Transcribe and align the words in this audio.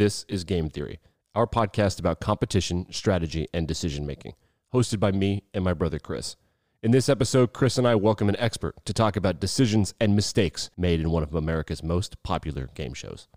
This 0.00 0.24
is 0.30 0.44
Game 0.44 0.70
Theory, 0.70 0.98
our 1.34 1.46
podcast 1.46 2.00
about 2.00 2.20
competition, 2.20 2.86
strategy, 2.90 3.48
and 3.52 3.68
decision 3.68 4.06
making, 4.06 4.32
hosted 4.72 4.98
by 4.98 5.12
me 5.12 5.42
and 5.52 5.62
my 5.62 5.74
brother 5.74 5.98
Chris. 5.98 6.36
In 6.82 6.90
this 6.90 7.10
episode, 7.10 7.52
Chris 7.52 7.76
and 7.76 7.86
I 7.86 7.96
welcome 7.96 8.30
an 8.30 8.36
expert 8.38 8.82
to 8.86 8.94
talk 8.94 9.14
about 9.14 9.40
decisions 9.40 9.92
and 10.00 10.16
mistakes 10.16 10.70
made 10.74 11.00
in 11.00 11.10
one 11.10 11.22
of 11.22 11.34
America's 11.34 11.82
most 11.82 12.22
popular 12.22 12.70
game 12.74 12.94
shows. 12.94 13.28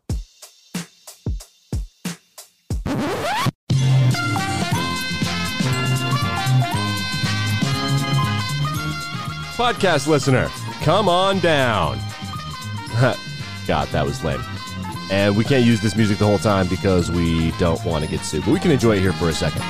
Podcast 9.57 10.07
listener, 10.07 10.47
come 10.81 11.09
on 11.09 11.39
down. 11.39 11.97
God, 13.67 13.89
that 13.89 14.05
was 14.05 14.23
lame. 14.23 14.41
And 15.11 15.35
we 15.35 15.43
can't 15.43 15.65
use 15.65 15.81
this 15.81 15.95
music 15.95 16.17
the 16.17 16.25
whole 16.25 16.37
time 16.37 16.67
because 16.67 17.11
we 17.11 17.51
don't 17.59 17.83
want 17.85 18.03
to 18.03 18.09
get 18.09 18.21
sued, 18.21 18.43
but 18.45 18.51
we 18.51 18.59
can 18.59 18.71
enjoy 18.71 18.97
it 18.97 19.01
here 19.01 19.13
for 19.13 19.29
a 19.29 19.33
second. 19.33 19.61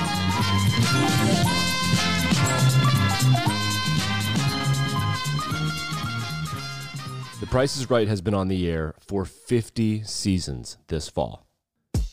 The 7.40 7.46
Price 7.50 7.76
is 7.76 7.90
Right 7.90 8.08
has 8.08 8.20
been 8.20 8.34
on 8.34 8.48
the 8.48 8.70
air 8.70 8.94
for 9.06 9.24
50 9.24 10.02
seasons 10.04 10.78
this 10.88 11.08
fall. 11.08 11.46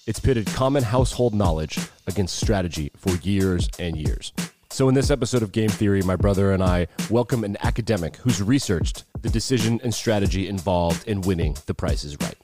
It's 0.08 0.20
pitted 0.20 0.48
common 0.48 0.84
household 0.84 1.34
knowledge 1.34 1.80
against 2.08 2.36
strategy 2.38 2.92
for 2.98 3.16
years 3.18 3.70
and 3.80 3.96
years. 3.96 4.34
So, 4.72 4.90
in 4.90 4.96
this 4.96 5.12
episode 5.12 5.44
of 5.44 5.52
Game 5.52 5.70
Theory, 5.70 6.02
my 6.02 6.16
brother 6.16 6.52
and 6.52 6.64
I 6.64 6.88
welcome 7.10 7.44
an 7.44 7.58
academic 7.62 8.16
who's 8.18 8.42
researched 8.42 9.04
the 9.22 9.30
decision 9.30 9.80
and 9.84 9.94
strategy 9.94 10.48
involved 10.48 11.08
in 11.08 11.22
winning 11.22 11.56
The 11.66 11.74
Price 11.74 12.04
is 12.04 12.18
Right. 12.20 12.36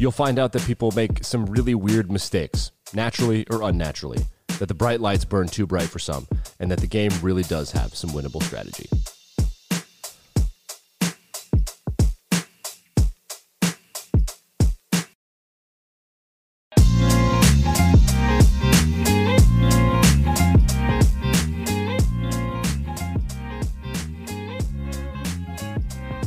You'll 0.00 0.12
find 0.12 0.38
out 0.38 0.52
that 0.52 0.62
people 0.62 0.92
make 0.92 1.24
some 1.24 1.46
really 1.46 1.74
weird 1.74 2.08
mistakes, 2.12 2.70
naturally 2.94 3.44
or 3.50 3.68
unnaturally, 3.68 4.24
that 4.60 4.66
the 4.66 4.74
bright 4.74 5.00
lights 5.00 5.24
burn 5.24 5.48
too 5.48 5.66
bright 5.66 5.88
for 5.88 5.98
some, 5.98 6.28
and 6.60 6.70
that 6.70 6.78
the 6.78 6.86
game 6.86 7.10
really 7.20 7.42
does 7.42 7.72
have 7.72 7.96
some 7.96 8.10
winnable 8.10 8.40
strategy. 8.40 8.88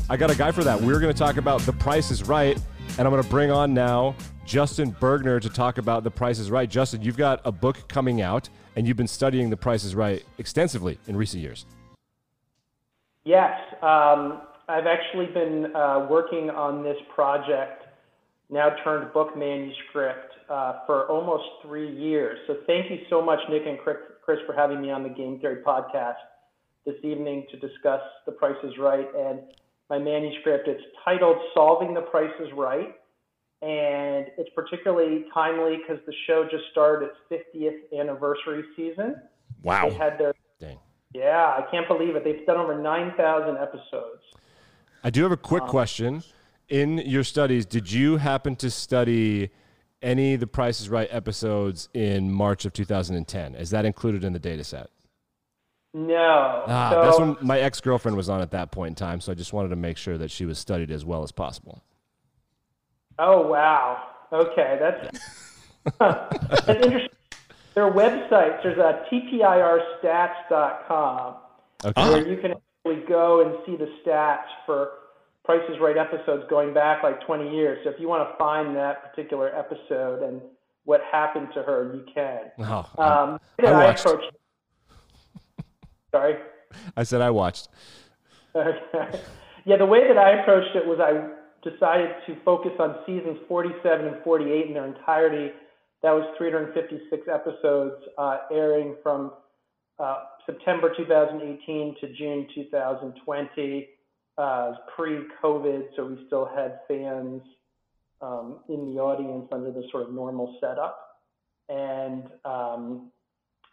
I 0.10 0.18
got 0.18 0.30
a 0.30 0.36
guy 0.36 0.52
for 0.52 0.66
that. 0.66 0.82
We're 0.82 1.00
going 1.00 1.14
to 1.14 1.18
talk 1.18 1.38
about 1.38 1.62
The 1.62 1.72
Price 1.72 2.12
is 2.12 2.28
Right, 2.28 2.60
and 3.02 3.08
I'm 3.08 3.12
going 3.12 3.24
to 3.24 3.30
bring 3.32 3.50
on 3.50 3.74
now 3.74 4.14
Justin 4.46 4.92
Bergner 4.92 5.42
to 5.42 5.50
talk 5.50 5.80
about 5.80 6.04
The 6.04 6.12
Price 6.12 6.38
is 6.38 6.52
Right. 6.52 6.70
Justin, 6.70 7.02
you've 7.02 7.18
got 7.18 7.42
a 7.46 7.52
book 7.52 7.88
coming 7.88 8.22
out, 8.22 8.48
and 8.76 8.88
you've 8.88 8.96
been 8.96 9.08
studying 9.08 9.50
The 9.50 9.58
Price 9.58 9.84
is 9.84 9.96
Right 9.96 10.24
extensively 10.38 11.00
in 11.08 11.16
recent 11.16 11.42
years. 11.42 11.66
Yes, 13.26 13.60
um, 13.82 14.44
I've 14.70 14.86
actually 14.86 15.26
been 15.34 15.76
uh, 15.76 16.06
working 16.12 16.52
on 16.52 16.84
this 16.84 16.98
project, 17.16 17.86
now 18.52 18.70
turned 18.84 19.12
book 19.14 19.36
manuscript, 19.36 20.34
uh, 20.48 20.86
for 20.86 21.10
almost 21.10 21.46
three 21.64 21.92
years. 21.92 22.38
So 22.46 22.58
thank 22.68 22.92
you 22.92 23.00
so 23.10 23.20
much, 23.20 23.40
Nick 23.50 23.64
and 23.66 23.80
Chris, 23.80 23.98
for 24.46 24.54
having 24.56 24.80
me 24.80 24.92
on 24.92 25.02
the 25.02 25.10
Game 25.10 25.40
Theory 25.40 25.64
podcast 25.64 26.18
this 26.86 26.98
evening 27.04 27.48
to 27.50 27.58
discuss 27.58 28.02
The 28.28 28.34
Price 28.34 28.64
is 28.64 28.78
Right. 28.78 29.08
And 29.18 29.40
my 29.92 30.00
manuscript. 30.00 30.70
It's 30.70 30.82
titled 31.04 31.36
Solving 31.54 31.94
the 31.94 32.02
Price 32.02 32.32
is 32.40 32.48
Right. 32.56 32.96
And 33.62 34.28
it's 34.38 34.50
particularly 34.56 35.26
timely 35.34 35.78
because 35.78 36.02
the 36.08 36.14
show 36.26 36.48
just 36.50 36.64
started 36.72 37.10
its 37.30 37.46
50th 37.54 38.00
anniversary 38.00 38.64
season. 38.76 39.18
Wow. 39.62 39.90
They 39.90 39.96
had 39.96 40.18
their, 40.18 40.34
Dang. 40.60 40.80
Yeah, 41.14 41.58
I 41.58 41.66
can't 41.70 41.88
believe 41.88 42.16
it. 42.16 42.24
They've 42.24 42.44
done 42.46 42.58
over 42.58 42.82
9,000 42.82 43.58
episodes. 43.58 44.24
I 45.04 45.10
do 45.10 45.24
have 45.24 45.32
a 45.34 45.38
quick 45.38 45.64
um, 45.64 45.70
question. 45.70 46.24
In 46.70 47.00
your 47.00 47.26
studies, 47.26 47.66
did 47.66 47.92
you 47.92 48.16
happen 48.16 48.56
to 48.58 48.72
study 48.72 49.52
any 50.02 50.36
of 50.36 50.40
the 50.40 50.48
Price 50.48 50.80
is 50.80 50.88
Right 50.90 51.10
episodes 51.12 51.90
in 51.94 52.32
March 52.32 52.64
of 52.64 52.72
2010? 52.72 53.56
Is 53.56 53.72
that 53.72 53.84
included 53.84 54.24
in 54.24 54.32
the 54.32 54.40
data 54.40 54.64
set? 54.64 54.90
No. 55.94 56.64
Ah, 56.68 56.90
so, 56.92 57.04
that's 57.04 57.20
when 57.20 57.38
my 57.42 57.60
ex 57.60 57.82
girlfriend 57.82 58.16
was 58.16 58.30
on 58.30 58.42
at 58.42 58.52
that 58.52 58.72
point 58.72 58.92
in 58.92 58.96
time, 58.96 59.20
so 59.20 59.32
I 59.32 59.36
just 59.36 59.52
wanted 59.52 59.70
to 59.70 59.76
make 59.76 59.98
sure 59.98 60.18
that 60.18 60.32
she 60.32 60.46
was 60.46 60.58
studied 60.58 60.90
as 60.90 61.04
well 61.04 61.24
as 61.24 61.32
possible. 61.32 61.84
Oh 63.20 63.46
wow. 63.48 64.08
Okay, 64.32 64.78
that's 64.80 65.20
that's 66.00 66.70
interesting. 66.70 67.10
There 67.74 67.86
are 67.86 67.92
websites. 67.92 68.64
There's 68.64 68.78
a 68.78 69.04
tpirstats.com 69.12 71.36
okay. 71.86 72.10
where 72.10 72.28
you 72.28 72.38
can 72.38 72.52
actually 72.52 73.04
go 73.08 73.42
and 73.42 73.56
see 73.66 73.78
the 73.78 73.90
stats 74.04 74.48
for 74.66 74.92
Prices 75.44 75.78
Right 75.82 75.98
episodes 75.98 76.44
going 76.50 76.74
back 76.74 77.04
like 77.04 77.26
20 77.26 77.56
years. 77.56 77.80
So 77.84 77.90
if 77.90 78.00
you 78.00 78.08
want 78.08 78.30
to 78.30 78.38
find 78.38 78.76
that 78.76 79.10
particular 79.10 79.54
episode 79.56 80.24
and 80.24 80.42
what 80.84 81.02
happened 81.12 81.50
to 81.54 81.64
her, 81.64 81.96
you 81.96 82.06
can. 82.14 82.52
Oh, 82.60 82.86
um, 82.98 83.40
I, 83.60 83.68
I 83.68 83.92
approached 83.92 84.32
Sorry? 86.12 86.36
I 86.96 87.04
said 87.04 87.22
I 87.22 87.30
watched. 87.30 87.70
Okay. 88.56 89.22
Yeah, 89.66 89.78
the 89.78 89.86
way 89.86 90.08
that 90.08 90.18
I 90.18 90.42
approached 90.42 90.76
it 90.76 90.86
was 90.86 91.00
I 91.00 91.30
decided 91.68 92.10
to 92.26 92.36
focus 92.44 92.72
on 92.80 92.96
seasons 93.06 93.38
47 93.48 94.08
and 94.08 94.24
48 94.24 94.68
in 94.68 94.74
their 94.74 94.88
entirety. 94.88 95.52
That 96.02 96.12
was 96.12 96.26
356 96.38 97.28
episodes 97.32 98.04
uh, 98.18 98.38
airing 98.52 98.96
from 99.04 99.32
uh, 100.00 100.24
September 100.48 100.92
2018 100.98 101.96
to 102.02 102.14
June 102.14 102.48
2020, 102.56 103.90
uh, 104.38 104.72
pre-COVID, 104.96 105.84
so 105.96 106.06
we 106.06 106.24
still 106.26 106.50
had 106.56 106.80
fans 106.88 107.44
um, 108.22 108.60
in 108.68 108.92
the 108.94 109.00
audience 109.00 109.48
under 109.52 109.72
the 109.72 109.84
sort 109.92 110.08
of 110.08 110.14
normal 110.14 110.58
setup. 110.60 111.20
And 111.70 112.24
um, 112.46 113.12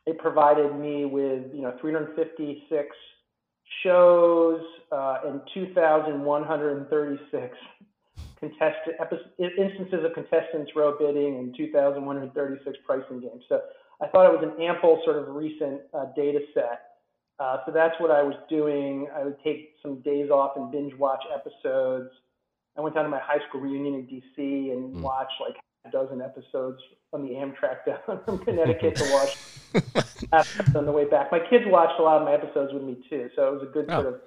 it 0.09 0.19
provided 0.19 0.75
me 0.75 1.05
with 1.05 1.53
you 1.53 1.61
know 1.61 1.77
356 1.81 2.97
shows 3.83 4.63
uh, 4.91 5.19
and 5.27 5.43
2,136 5.53 7.57
contested 8.41 8.95
episodes 9.01 9.29
instances 9.39 10.03
of 10.05 10.15
contestants 10.15 10.73
row 10.75 10.97
bidding 10.99 11.37
and 11.37 11.55
2,136 11.57 12.79
pricing 12.87 13.21
games. 13.21 13.45
So 13.51 13.61
I 14.01 14.07
thought 14.07 14.33
it 14.33 14.41
was 14.41 14.45
an 14.45 14.55
ample 14.63 15.03
sort 15.05 15.19
of 15.19 15.29
recent 15.35 15.83
uh, 15.93 16.07
data 16.17 16.41
set. 16.55 16.85
Uh, 17.39 17.59
so 17.67 17.73
that's 17.73 18.01
what 18.01 18.11
I 18.11 18.23
was 18.23 18.37
doing. 18.49 19.09
I 19.15 19.25
would 19.25 19.37
take 19.45 19.75
some 19.83 20.01
days 20.01 20.31
off 20.31 20.57
and 20.57 20.73
binge 20.73 20.95
watch 20.95 21.23
episodes. 21.33 22.09
I 22.77 22.81
went 22.81 22.95
down 22.95 23.05
to 23.05 23.11
my 23.11 23.21
high 23.21 23.41
school 23.49 23.61
reunion 23.61 23.95
in 23.95 24.07
DC 24.07 24.73
and 24.73 24.95
mm. 24.95 25.01
watched 25.01 25.41
like 25.41 25.57
dozen 25.91 26.21
episodes 26.21 26.81
on 27.13 27.23
the 27.23 27.31
Amtrak 27.31 27.85
down 27.87 28.21
from 28.25 28.39
Connecticut 28.39 28.97
to 28.97 29.05
watch 29.13 29.37
on 30.75 30.87
the 30.87 30.93
way 30.93 31.05
back. 31.05 31.33
My 31.33 31.41
kids 31.41 31.65
watched 31.67 31.99
a 31.99 32.03
lot 32.03 32.21
of 32.21 32.25
my 32.25 32.35
episodes 32.35 32.73
with 32.73 32.83
me 32.83 32.97
too, 33.09 33.31
so 33.35 33.49
it 33.49 33.53
was 33.53 33.63
a 33.63 33.73
good 33.73 33.87
oh. 33.89 34.03
sort 34.03 34.15
of 34.15 34.21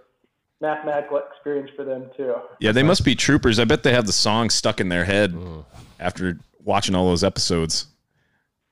mathematical 0.62 1.18
experience 1.18 1.72
for 1.76 1.84
them 1.84 2.10
too. 2.16 2.36
Yeah, 2.60 2.72
they 2.72 2.84
must 2.84 3.04
be 3.04 3.16
troopers. 3.16 3.60
I 3.60 3.66
bet 3.66 3.84
they 3.84 3.94
have 3.94 4.06
the 4.06 4.14
song 4.14 4.50
stuck 4.50 4.80
in 4.80 4.90
their 4.90 5.06
head 5.06 5.34
mm. 5.34 5.66
after 6.00 6.40
watching 6.64 6.96
all 6.96 7.08
those 7.08 7.24
episodes. 7.24 7.88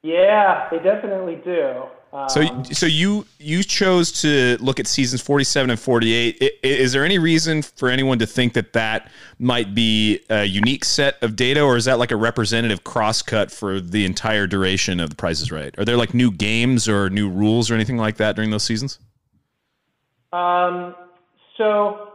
Yeah, 0.03 0.67
they 0.71 0.77
definitely 0.77 1.41
do. 1.43 1.83
So, 2.11 2.41
um, 2.41 2.65
so 2.65 2.87
you 2.87 3.27
you 3.37 3.61
chose 3.61 4.11
to 4.23 4.57
look 4.59 4.79
at 4.79 4.87
seasons 4.87 5.21
forty 5.21 5.43
seven 5.43 5.69
and 5.69 5.79
forty 5.79 6.13
eight. 6.13 6.41
Is 6.63 6.91
there 6.91 7.05
any 7.05 7.19
reason 7.19 7.61
for 7.61 7.87
anyone 7.87 8.17
to 8.17 8.25
think 8.25 8.53
that 8.53 8.73
that 8.73 9.11
might 9.37 9.75
be 9.75 10.19
a 10.29 10.43
unique 10.43 10.85
set 10.85 11.21
of 11.21 11.35
data, 11.35 11.61
or 11.61 11.77
is 11.77 11.85
that 11.85 11.99
like 11.99 12.11
a 12.11 12.15
representative 12.15 12.83
cross 12.83 13.21
cut 13.21 13.51
for 13.51 13.79
the 13.79 14.05
entire 14.05 14.47
duration 14.47 14.99
of 14.99 15.11
The 15.11 15.15
Price 15.15 15.39
is 15.39 15.51
Right? 15.51 15.77
Are 15.77 15.85
there 15.85 15.97
like 15.97 16.15
new 16.15 16.31
games 16.31 16.89
or 16.89 17.11
new 17.11 17.29
rules 17.29 17.69
or 17.69 17.75
anything 17.75 17.97
like 17.97 18.17
that 18.17 18.35
during 18.35 18.49
those 18.49 18.63
seasons? 18.63 18.97
Um, 20.33 20.95
so 21.57 22.13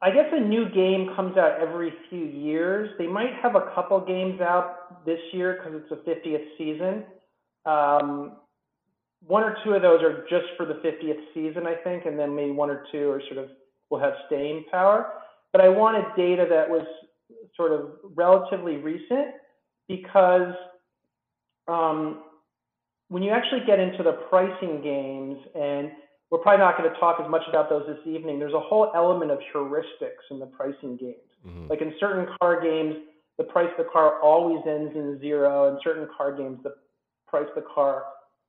I 0.00 0.10
guess 0.10 0.26
a 0.32 0.40
new 0.40 0.68
game 0.68 1.14
comes 1.16 1.36
out 1.36 1.60
every 1.60 1.92
few 2.08 2.24
years. 2.24 2.90
They 2.98 3.06
might 3.06 3.34
have 3.42 3.56
a 3.56 3.72
couple 3.74 3.98
games 4.00 4.40
out 4.40 5.04
this 5.04 5.18
year 5.32 5.58
because 5.58 5.80
it's 5.80 5.88
the 5.88 6.08
50th 6.08 6.44
season. 6.56 7.04
Um, 7.66 8.36
one 9.26 9.42
or 9.42 9.56
two 9.64 9.72
of 9.72 9.82
those 9.82 10.02
are 10.02 10.22
just 10.28 10.46
for 10.56 10.66
the 10.66 10.74
50th 10.74 11.20
season, 11.32 11.66
I 11.66 11.74
think, 11.74 12.04
and 12.06 12.18
then 12.18 12.34
maybe 12.34 12.50
one 12.50 12.70
or 12.70 12.84
two 12.92 13.10
are 13.10 13.22
sort 13.28 13.38
of 13.38 13.50
will 13.90 14.00
have 14.00 14.14
staying 14.26 14.64
power. 14.70 15.12
But 15.52 15.60
I 15.60 15.68
wanted 15.68 16.04
data 16.16 16.46
that 16.48 16.68
was 16.68 16.86
sort 17.56 17.72
of 17.72 17.92
relatively 18.14 18.76
recent 18.76 19.28
because 19.88 20.52
um, 21.68 22.22
when 23.08 23.22
you 23.22 23.30
actually 23.30 23.62
get 23.66 23.78
into 23.78 24.02
the 24.02 24.12
pricing 24.28 24.82
games, 24.82 25.38
and 25.54 25.92
we're 26.30 26.38
probably 26.38 26.58
not 26.58 26.76
going 26.76 26.92
to 26.92 26.98
talk 26.98 27.20
as 27.22 27.30
much 27.30 27.42
about 27.48 27.70
those 27.70 27.84
this 27.86 27.98
evening, 28.06 28.38
there's 28.38 28.54
a 28.54 28.60
whole 28.60 28.90
element 28.94 29.30
of 29.30 29.38
heuristics 29.54 30.24
in 30.30 30.38
the 30.38 30.46
pricing 30.46 30.96
games. 30.96 31.30
Mm-hmm. 31.46 31.68
Like 31.68 31.80
in 31.80 31.94
certain 32.00 32.26
car 32.40 32.60
games, 32.60 32.96
the 33.38 33.44
price 33.44 33.68
of 33.78 33.86
the 33.86 33.90
car 33.90 34.20
always 34.20 34.62
ends 34.66 34.92
in 34.94 35.18
zero. 35.20 35.72
In 35.72 35.78
certain 35.82 36.08
card 36.16 36.38
games, 36.38 36.58
the 36.62 36.74
price 37.26 37.46
of 37.48 37.62
the 37.62 37.68
car 37.74 38.04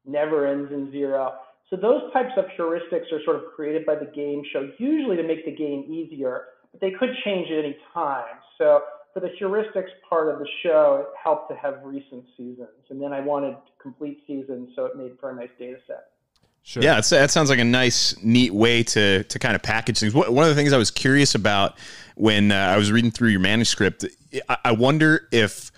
never 0.07 0.48
ends 0.48 0.72
in 0.72 0.92
zero. 0.92 1.34
So 1.69 1.75
those 1.75 2.02
types 2.13 2.31
of 2.38 2.46
heuristics 2.57 3.12
are 3.12 3.24
sort 3.24 3.38
of 3.38 3.44
created 3.56 3.86
by 3.86 3.96
the 3.96 4.06
game 4.06 4.44
show, 4.54 4.69
usually 4.78 5.18
to 5.18 5.24
make 5.24 5.46
the 5.46 5.56
game 5.56 5.86
easier, 5.92 6.44
but 6.72 6.81
they 6.81 6.92
could 6.92 7.10
change 7.24 7.50
at 7.50 7.66
any 7.66 7.75
time. 7.94 8.38
So 8.57 8.81
for 9.13 9.19
the 9.19 9.30
heuristics 9.42 9.90
part 10.07 10.31
of 10.31 10.40
the 10.40 10.48
show, 10.62 11.06
it 11.07 11.07
helped 11.22 11.50
to 11.50 11.56
have 11.57 11.80
recent 11.84 12.25
seasons. 12.38 12.69
And 12.90 13.02
then 13.02 13.13
I 13.13 13.22
wanted 13.22 13.56
complete 13.81 14.22
seasons, 14.28 14.69
so 14.75 14.86
it 14.86 14.96
made 14.96 15.18
for 15.19 15.31
a 15.31 15.36
nice 15.36 15.50
data 15.57 15.78
set. 15.88 16.07
Sure. 16.63 16.81
Yeah, 16.81 17.00
that 17.00 17.30
sounds 17.30 17.52
like 17.52 17.60
a 17.60 17.63
nice, 17.63 18.16
neat 18.24 18.52
way 18.52 18.81
to 18.81 19.24
to 19.24 19.40
kind 19.40 19.56
of 19.56 19.62
package 19.62 20.00
things. 20.00 20.16
One 20.16 20.28
of 20.28 20.50
the 20.50 20.56
things 20.56 20.74
I 20.74 20.80
was 20.80 20.90
curious 20.90 21.36
about 21.36 21.78
when 22.16 22.52
uh, 22.52 22.56
I 22.56 22.78
was 22.78 22.92
reading 22.92 23.12
through 23.12 23.30
your 23.30 23.40
manuscript, 23.40 24.04
I 24.63 24.72
wonder 24.72 25.28
if 25.31 25.72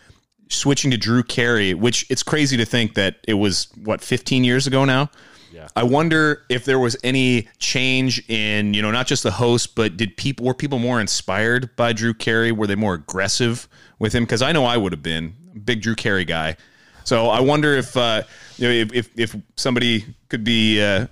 switching 0.50 0.92
to 0.92 0.98
Drew 0.98 1.24
Carey, 1.24 1.74
which 1.74 2.06
it's 2.10 2.24
crazy 2.24 2.58
to 2.58 2.66
think 2.66 2.96
that 2.96 3.18
it 3.28 3.36
was 3.36 3.68
what 3.84 4.02
15 4.02 4.44
years 4.44 4.68
ago 4.68 4.86
now. 4.86 5.10
Yeah. 5.52 5.68
I 5.76 5.84
wonder 5.84 6.44
if 6.50 6.66
there 6.66 6.80
was 6.80 6.98
any 7.04 7.48
change 7.58 8.22
in, 8.30 8.74
you 8.74 8.82
know, 8.82 8.92
not 8.92 9.08
just 9.08 9.24
the 9.24 9.32
host, 9.32 9.76
but 9.76 9.98
did 9.98 10.18
people 10.18 10.46
were 10.46 10.54
people 10.54 10.78
more 10.78 11.00
inspired 11.00 11.76
by 11.76 11.94
Drew 11.94 12.14
Carey? 12.14 12.52
Were 12.52 12.68
they 12.68 12.76
more 12.76 12.94
aggressive 12.94 13.68
with 13.98 14.14
him? 14.14 14.24
Because 14.24 14.42
I 14.42 14.52
know 14.52 14.66
I 14.66 14.78
would 14.78 14.92
have 14.92 15.02
been 15.02 15.36
big 15.64 15.82
Drew 15.82 15.96
Carey 15.96 16.26
guy. 16.26 16.58
So 17.04 17.30
I 17.30 17.40
wonder 17.40 17.74
if 17.74 17.96
uh, 17.96 18.24
you 18.58 18.68
know 18.68 18.74
if, 18.74 18.94
if, 18.94 19.10
if 19.18 19.36
somebody 19.56 20.06
could 20.28 20.44
be 20.44 20.82
uh, 20.84 21.08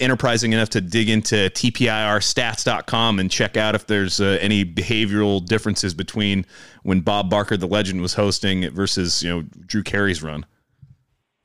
enterprising 0.00 0.52
enough 0.52 0.68
to 0.70 0.80
dig 0.80 1.08
into 1.08 1.34
tpirstats.com 1.50 3.18
and 3.18 3.30
check 3.30 3.56
out 3.56 3.74
if 3.74 3.86
there's 3.86 4.20
uh, 4.20 4.38
any 4.40 4.64
behavioral 4.64 5.44
differences 5.44 5.94
between 5.94 6.46
when 6.82 7.00
Bob 7.00 7.30
Barker 7.30 7.56
the 7.56 7.66
legend 7.66 8.00
was 8.00 8.14
hosting 8.14 8.70
versus 8.70 9.22
you 9.22 9.30
know 9.30 9.42
Drew 9.66 9.82
Carey's 9.82 10.22
run. 10.22 10.46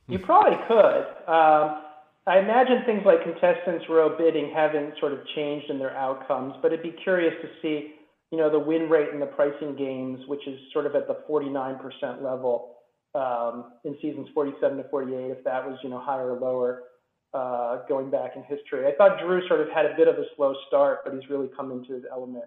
You 0.08 0.20
probably 0.20 0.58
could. 0.68 1.06
Um, 1.28 1.84
I 2.28 2.40
imagine 2.40 2.84
things 2.86 3.04
like 3.06 3.24
contestants 3.24 3.86
row 3.90 4.16
bidding 4.18 4.52
haven't 4.54 4.94
sort 5.00 5.14
of 5.14 5.20
changed 5.36 5.70
in 5.70 5.80
their 5.80 5.96
outcomes, 5.96 6.56
but 6.62 6.74
it'd 6.74 6.84
be 6.84 6.96
curious 7.04 7.34
to 7.42 7.48
see, 7.62 7.96
you 8.32 8.38
know, 8.38 8.50
the 8.50 8.60
win 8.60 8.90
rate 8.90 9.10
in 9.14 9.20
the 9.20 9.26
pricing 9.26 9.76
games, 9.76 10.20
which 10.28 10.46
is 10.48 10.60
sort 10.74 10.86
of 10.86 10.96
at 10.96 11.08
the 11.08 11.18
49% 11.30 12.22
level 12.22 12.76
um, 13.16 13.74
in 13.86 13.98
seasons 14.02 14.28
47 14.34 14.78
to 14.78 14.84
48, 14.90 15.32
if 15.32 15.44
that 15.44 15.68
was 15.68 15.78
you 15.84 15.90
know 15.90 16.00
higher 16.00 16.32
or 16.32 16.40
lower 16.40 16.84
uh, 17.38 17.86
going 17.88 18.10
back 18.10 18.36
in 18.36 18.44
history. 18.44 18.88
I 18.88 18.96
thought 18.96 19.20
Drew 19.20 19.48
sort 19.48 19.62
of 19.62 19.70
had 19.70 19.86
a 19.86 19.96
bit 19.96 20.08
of 20.08 20.16
a 20.16 20.24
slow 20.36 20.56
start, 20.68 21.02
but 21.06 21.14
he's 21.14 21.30
really 21.30 21.50
come 21.56 21.72
into 21.72 21.94
his 21.94 22.04
element. 22.12 22.46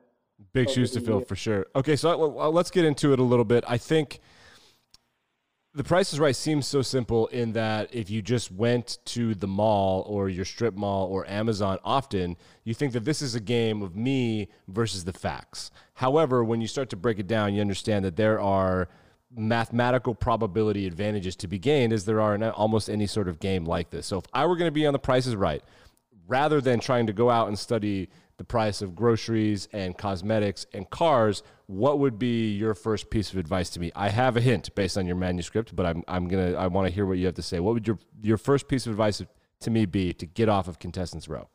Big 0.52 0.68
shoes 0.68 0.90
to 0.92 1.00
fill 1.00 1.20
for 1.20 1.36
sure. 1.36 1.66
Okay, 1.76 1.96
so 1.96 2.16
let's 2.50 2.70
get 2.70 2.84
into 2.84 3.12
it 3.12 3.18
a 3.18 3.22
little 3.22 3.44
bit. 3.44 3.62
I 3.68 3.76
think 3.76 4.20
the 5.74 5.84
price 5.84 6.12
is 6.12 6.18
right 6.18 6.34
seems 6.34 6.66
so 6.66 6.82
simple 6.82 7.28
in 7.28 7.52
that 7.52 7.94
if 7.94 8.10
you 8.10 8.22
just 8.22 8.50
went 8.50 8.98
to 9.04 9.34
the 9.34 9.46
mall 9.46 10.02
or 10.08 10.28
your 10.28 10.44
strip 10.44 10.74
mall 10.74 11.06
or 11.06 11.28
Amazon 11.28 11.78
often, 11.84 12.36
you 12.64 12.74
think 12.74 12.92
that 12.94 13.04
this 13.04 13.22
is 13.22 13.34
a 13.34 13.40
game 13.40 13.82
of 13.82 13.94
me 13.94 14.48
versus 14.66 15.04
the 15.04 15.12
facts. 15.12 15.70
However, 15.94 16.42
when 16.42 16.60
you 16.60 16.66
start 16.66 16.90
to 16.90 16.96
break 16.96 17.18
it 17.18 17.28
down, 17.28 17.54
you 17.54 17.60
understand 17.60 18.04
that 18.04 18.16
there 18.16 18.40
are 18.40 18.88
mathematical 19.34 20.14
probability 20.14 20.86
advantages 20.86 21.36
to 21.36 21.48
be 21.48 21.58
gained 21.58 21.92
as 21.92 22.04
there 22.04 22.20
are 22.20 22.34
in 22.34 22.42
almost 22.42 22.90
any 22.90 23.06
sort 23.06 23.28
of 23.28 23.38
game 23.38 23.64
like 23.64 23.90
this. 23.90 24.06
So 24.06 24.18
if 24.18 24.24
I 24.32 24.46
were 24.46 24.56
going 24.56 24.68
to 24.68 24.72
be 24.72 24.86
on 24.86 24.92
the 24.92 24.98
prices 24.98 25.36
right, 25.36 25.62
rather 26.26 26.60
than 26.60 26.80
trying 26.80 27.06
to 27.06 27.12
go 27.12 27.30
out 27.30 27.48
and 27.48 27.58
study 27.58 28.08
the 28.38 28.44
price 28.44 28.80
of 28.80 28.94
groceries 28.94 29.68
and 29.72 29.98
cosmetics 29.98 30.64
and 30.72 30.88
cars, 30.88 31.42
what 31.66 31.98
would 31.98 32.18
be 32.18 32.50
your 32.52 32.74
first 32.74 33.10
piece 33.10 33.30
of 33.32 33.38
advice 33.38 33.70
to 33.70 33.80
me? 33.80 33.92
I 33.94 34.08
have 34.08 34.36
a 34.36 34.40
hint 34.40 34.74
based 34.74 34.96
on 34.96 35.06
your 35.06 35.16
manuscript, 35.16 35.76
but 35.76 35.86
I'm, 35.86 36.02
I'm 36.08 36.26
gonna 36.26 36.54
I 36.54 36.66
want 36.68 36.88
to 36.88 36.94
hear 36.94 37.06
what 37.06 37.18
you 37.18 37.26
have 37.26 37.34
to 37.34 37.42
say. 37.42 37.60
What 37.60 37.74
would 37.74 37.86
your 37.86 37.98
your 38.22 38.38
first 38.38 38.66
piece 38.66 38.86
of 38.86 38.92
advice 38.92 39.22
to 39.60 39.70
me 39.70 39.84
be 39.84 40.12
to 40.14 40.26
get 40.26 40.48
off 40.48 40.68
of 40.68 40.78
contestants 40.78 41.28
row? 41.28 41.48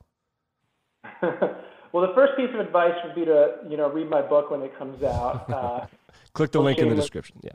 well, 1.21 2.07
the 2.07 2.13
first 2.13 2.33
piece 2.37 2.49
of 2.53 2.59
advice 2.59 2.93
would 3.03 3.15
be 3.15 3.25
to 3.25 3.55
you 3.67 3.77
know 3.77 3.89
read 3.89 4.09
my 4.09 4.21
book 4.21 4.51
when 4.51 4.61
it 4.61 4.77
comes 4.77 5.03
out. 5.03 5.49
Uh, 5.55 5.87
Click 6.33 6.51
the 6.51 6.59
link 6.59 6.79
in 6.79 6.89
the 6.89 6.95
description. 6.95 7.39
Yeah. 7.43 7.51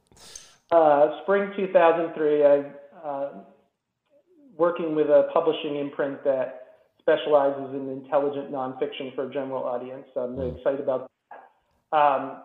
Uh, 0.71 1.23
spring 1.23 1.53
2003, 1.57 2.45
I 2.45 2.65
uh, 3.05 3.29
working 4.57 4.95
with 4.95 5.09
a 5.09 5.29
publishing 5.33 5.77
imprint 5.77 6.23
that 6.25 6.61
specializes 7.01 7.75
in 7.75 7.89
intelligent 7.89 8.53
nonfiction 8.53 9.15
for 9.15 9.29
a 9.29 9.33
general 9.33 9.65
audience. 9.65 10.05
So 10.15 10.21
I'm 10.21 10.37
really 10.37 10.53
mm. 10.53 10.59
excited 10.59 10.81
about 10.81 11.11
that. 11.31 11.97
Um, 11.97 12.43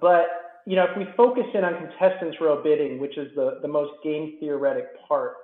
but 0.00 0.26
you 0.66 0.76
know, 0.76 0.84
if 0.84 0.96
we 0.96 1.06
focus 1.16 1.44
in 1.54 1.64
on 1.64 1.74
contestants 1.74 2.36
row 2.40 2.62
bidding, 2.62 3.00
which 3.00 3.16
is 3.16 3.34
the, 3.34 3.58
the 3.62 3.68
most 3.68 3.92
game 4.04 4.36
theoretic 4.38 4.86
part 5.08 5.34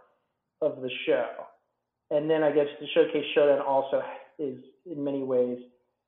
of 0.61 0.81
the 0.83 0.91
show, 1.07 1.27
and 2.11 2.31
then 2.31 2.43
I 2.43 2.53
guess 2.53 2.67
the 2.81 2.87
showcase 2.95 3.25
showdown 3.35 3.61
also 3.61 4.03
is 4.39 4.59
in 4.85 5.03
many 5.03 5.23
ways 5.23 5.59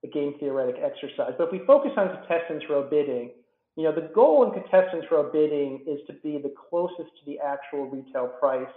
a 0.03 0.07
game 0.07 0.35
theoretic 0.39 0.75
exercise. 0.81 1.33
But 1.37 1.47
if 1.47 1.51
we 1.51 1.59
focus 1.65 1.91
on 1.97 2.15
contestants 2.15 2.65
row 2.69 2.87
bidding, 2.89 3.31
you 3.79 3.85
know, 3.85 3.93
the 3.93 4.09
goal 4.13 4.43
in 4.43 4.51
contestants 4.51 5.07
row 5.09 5.31
bidding 5.31 5.85
is 5.87 5.99
to 6.07 6.13
be 6.21 6.37
the 6.37 6.53
closest 6.69 6.97
to 6.97 7.25
the 7.25 7.39
actual 7.39 7.89
retail 7.89 8.27
price 8.27 8.67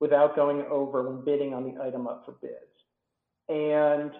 without 0.00 0.34
going 0.34 0.64
over 0.70 1.02
when 1.02 1.22
bidding 1.22 1.52
on 1.52 1.64
the 1.64 1.82
item 1.82 2.06
up 2.06 2.24
for 2.24 2.32
bids. 2.40 2.54
And, 3.50 4.10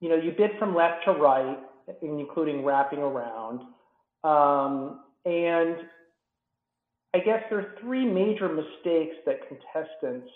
you 0.00 0.10
know, 0.10 0.16
you 0.16 0.32
bid 0.32 0.50
from 0.58 0.74
left 0.74 1.06
to 1.06 1.12
right, 1.12 1.58
including 2.02 2.66
wrapping 2.66 2.98
around. 2.98 3.60
Um, 4.24 5.00
and 5.24 5.76
I 7.14 7.20
guess 7.20 7.42
there 7.48 7.60
are 7.60 7.74
three 7.80 8.04
major 8.04 8.50
mistakes 8.50 9.16
that 9.24 9.38
contestants 9.48 10.28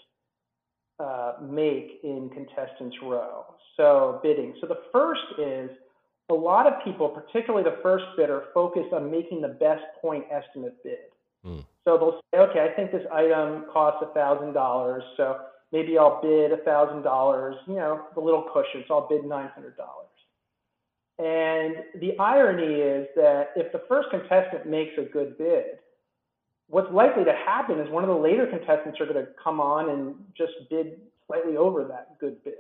uh, 0.99 1.35
make 1.43 2.01
in 2.03 2.31
contestants 2.33 2.97
row. 3.03 3.45
So 3.77 4.19
bidding. 4.23 4.55
So 4.63 4.67
the 4.67 4.81
first 4.93 5.21
is 5.39 5.69
a 6.31 6.35
lot 6.35 6.67
of 6.67 6.85
people, 6.85 7.09
particularly 7.09 7.65
the 7.65 7.79
first 7.83 8.05
bidder, 8.17 8.45
focus 8.53 8.85
on 8.93 9.11
making 9.11 9.41
the 9.41 9.49
best 9.49 9.83
point 10.01 10.25
estimate 10.31 10.83
bid. 10.85 10.99
Mm. 11.45 11.65
So 11.85 11.97
they'll 11.97 12.21
say, 12.35 12.51
okay, 12.51 12.69
I 12.71 12.75
think 12.77 12.93
this 12.93 13.07
item 13.13 13.65
costs 13.73 14.05
$1,000, 14.15 15.01
so 15.17 15.39
maybe 15.73 15.97
I'll 15.97 16.21
bid 16.21 16.51
$1,000, 16.51 17.55
you 17.67 17.75
know, 17.75 18.03
the 18.15 18.21
little 18.21 18.43
cushion, 18.53 18.85
so 18.87 18.95
I'll 18.95 19.09
bid 19.09 19.23
$900. 19.23 19.49
And 21.19 21.77
the 22.01 22.17
irony 22.19 22.75
is 22.75 23.09
that 23.17 23.51
if 23.57 23.73
the 23.73 23.83
first 23.89 24.09
contestant 24.11 24.67
makes 24.67 24.93
a 24.99 25.03
good 25.03 25.37
bid, 25.39 25.79
what's 26.69 26.93
likely 26.93 27.25
to 27.25 27.33
happen 27.33 27.81
is 27.81 27.91
one 27.91 28.05
of 28.05 28.09
the 28.09 28.17
later 28.17 28.47
contestants 28.47 29.01
are 29.01 29.07
going 29.07 29.25
to 29.25 29.29
come 29.43 29.61
on 29.61 29.91
and 29.91 30.15
just 30.37 30.53
bid 30.71 31.01
slightly 31.27 31.57
over 31.57 31.85
that 31.85 32.19
good 32.21 32.43
bid. 32.45 32.55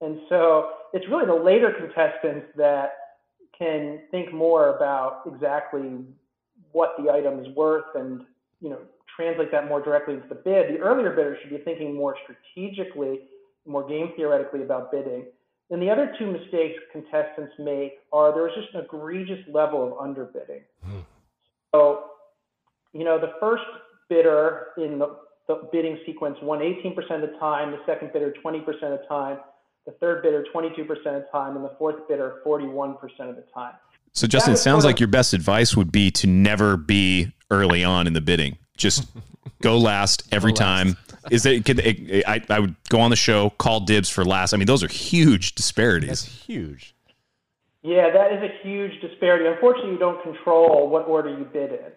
And 0.00 0.20
so 0.28 0.70
it's 0.92 1.06
really 1.08 1.26
the 1.26 1.34
later 1.34 1.72
contestants 1.72 2.46
that 2.56 2.92
can 3.60 4.00
think 4.10 4.32
more 4.32 4.76
about 4.76 5.22
exactly 5.26 5.98
what 6.72 6.94
the 6.98 7.10
item 7.12 7.38
is 7.40 7.54
worth 7.54 7.84
and 7.94 8.22
you 8.60 8.70
know 8.70 8.78
translate 9.14 9.52
that 9.52 9.68
more 9.68 9.82
directly 9.82 10.14
into 10.14 10.28
the 10.28 10.34
bid. 10.34 10.74
The 10.74 10.78
earlier 10.78 11.10
bidder 11.10 11.36
should 11.40 11.50
be 11.50 11.58
thinking 11.58 11.94
more 11.94 12.16
strategically, 12.22 13.20
more 13.66 13.86
game 13.86 14.12
theoretically 14.16 14.62
about 14.62 14.90
bidding. 14.90 15.26
And 15.70 15.80
the 15.80 15.90
other 15.90 16.14
two 16.18 16.26
mistakes 16.26 16.80
contestants 16.90 17.52
make 17.58 17.98
are 18.12 18.34
there's 18.34 18.54
just 18.54 18.74
an 18.74 18.84
egregious 18.84 19.38
level 19.52 19.86
of 19.86 19.92
underbidding. 19.92 20.62
Hmm. 20.82 21.00
So, 21.74 22.04
you 22.92 23.04
know, 23.04 23.20
the 23.20 23.34
first 23.38 23.62
bidder 24.08 24.68
in 24.78 24.98
the, 24.98 25.16
the 25.46 25.68
bidding 25.70 25.98
sequence 26.06 26.36
won 26.42 26.58
18% 26.58 26.96
of 26.96 27.20
the 27.20 27.36
time, 27.38 27.70
the 27.70 27.78
second 27.86 28.12
bidder 28.12 28.34
20% 28.44 28.66
of 28.66 28.80
the 28.80 29.04
time, 29.08 29.38
the 29.90 29.98
third 29.98 30.22
bidder 30.22 30.44
22% 30.54 30.88
of 30.88 31.04
the 31.04 31.26
time, 31.32 31.56
and 31.56 31.64
the 31.64 31.72
fourth 31.78 32.06
bidder 32.08 32.40
41% 32.46 32.96
of 33.28 33.36
the 33.36 33.44
time. 33.52 33.74
So, 34.12 34.26
Justin, 34.26 34.54
it 34.54 34.58
sounds 34.58 34.84
like 34.84 35.00
your 35.00 35.08
best 35.08 35.32
advice 35.32 35.76
would 35.76 35.92
be 35.92 36.10
to 36.12 36.26
never 36.26 36.76
be 36.76 37.32
early 37.50 37.84
on 37.84 38.06
in 38.06 38.12
the 38.12 38.20
bidding. 38.20 38.58
Just 38.76 39.08
go 39.62 39.78
last 39.78 40.22
every 40.32 40.52
go 40.52 40.56
time. 40.56 40.88
Last. 40.88 41.32
Is 41.32 41.46
it? 41.46 41.64
Could 41.64 41.80
it, 41.80 42.24
I, 42.26 42.42
I 42.48 42.60
would 42.60 42.74
go 42.88 43.00
on 43.00 43.10
the 43.10 43.16
show, 43.16 43.50
call 43.50 43.80
dibs 43.80 44.08
for 44.08 44.24
last. 44.24 44.52
I 44.52 44.56
mean, 44.56 44.66
those 44.66 44.82
are 44.82 44.88
huge 44.88 45.54
disparities. 45.54 46.08
That's 46.08 46.46
huge. 46.46 46.94
Yeah, 47.82 48.10
that 48.10 48.32
is 48.32 48.42
a 48.42 48.66
huge 48.66 49.00
disparity. 49.00 49.46
Unfortunately, 49.46 49.92
you 49.92 49.98
don't 49.98 50.22
control 50.22 50.88
what 50.88 51.06
order 51.06 51.30
you 51.30 51.44
bid 51.44 51.72
in. 51.72 51.92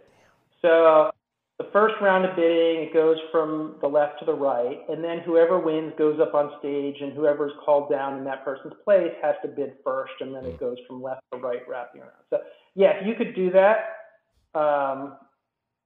So 0.62 1.12
the 1.60 1.70
first 1.72 1.96
round 2.02 2.26
of 2.26 2.36
bidding, 2.36 2.84
it 2.84 2.94
goes 2.94 3.18
from 3.32 3.76
the 3.82 3.88
left 3.88 4.20
to 4.20 4.26
the 4.26 4.34
right, 4.34 4.80
and 4.90 5.04
then 5.04 5.20
whoever 5.20 5.60
wins 5.60 5.94
goes 5.98 6.20
up 6.20 6.34
on 6.34 6.52
stage, 6.60 6.96
and 7.00 7.14
whoever's 7.14 7.52
called 7.64 7.92
down 7.92 8.18
in 8.18 8.24
that 8.24 8.44
person's 8.44 8.74
place 8.84 9.12
has 9.22 9.36
to 9.44 9.48
bid 9.48 9.74
first, 9.84 10.14
and 10.20 10.34
then 10.34 10.46
it 10.46 10.60
goes 10.60 10.78
from 10.88 11.02
left 11.02 11.22
to 11.32 11.40
right, 11.40 11.62
wrapping 11.68 12.02
around. 12.02 12.12
So, 12.32 12.40
yeah, 12.74 12.94
if 13.00 13.08
you 13.08 13.14
could 13.14 13.36
do 13.36 13.52
that, 13.52 14.60
um, 14.60 15.18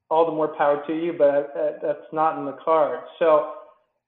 all 0.09 0.25
the 0.25 0.31
more 0.31 0.55
power 0.57 0.83
to 0.87 0.93
you, 0.93 1.13
but 1.17 1.53
uh, 1.57 1.71
that's 1.81 2.07
not 2.13 2.39
in 2.39 2.45
the 2.45 2.57
cards. 2.63 3.05
So, 3.19 3.53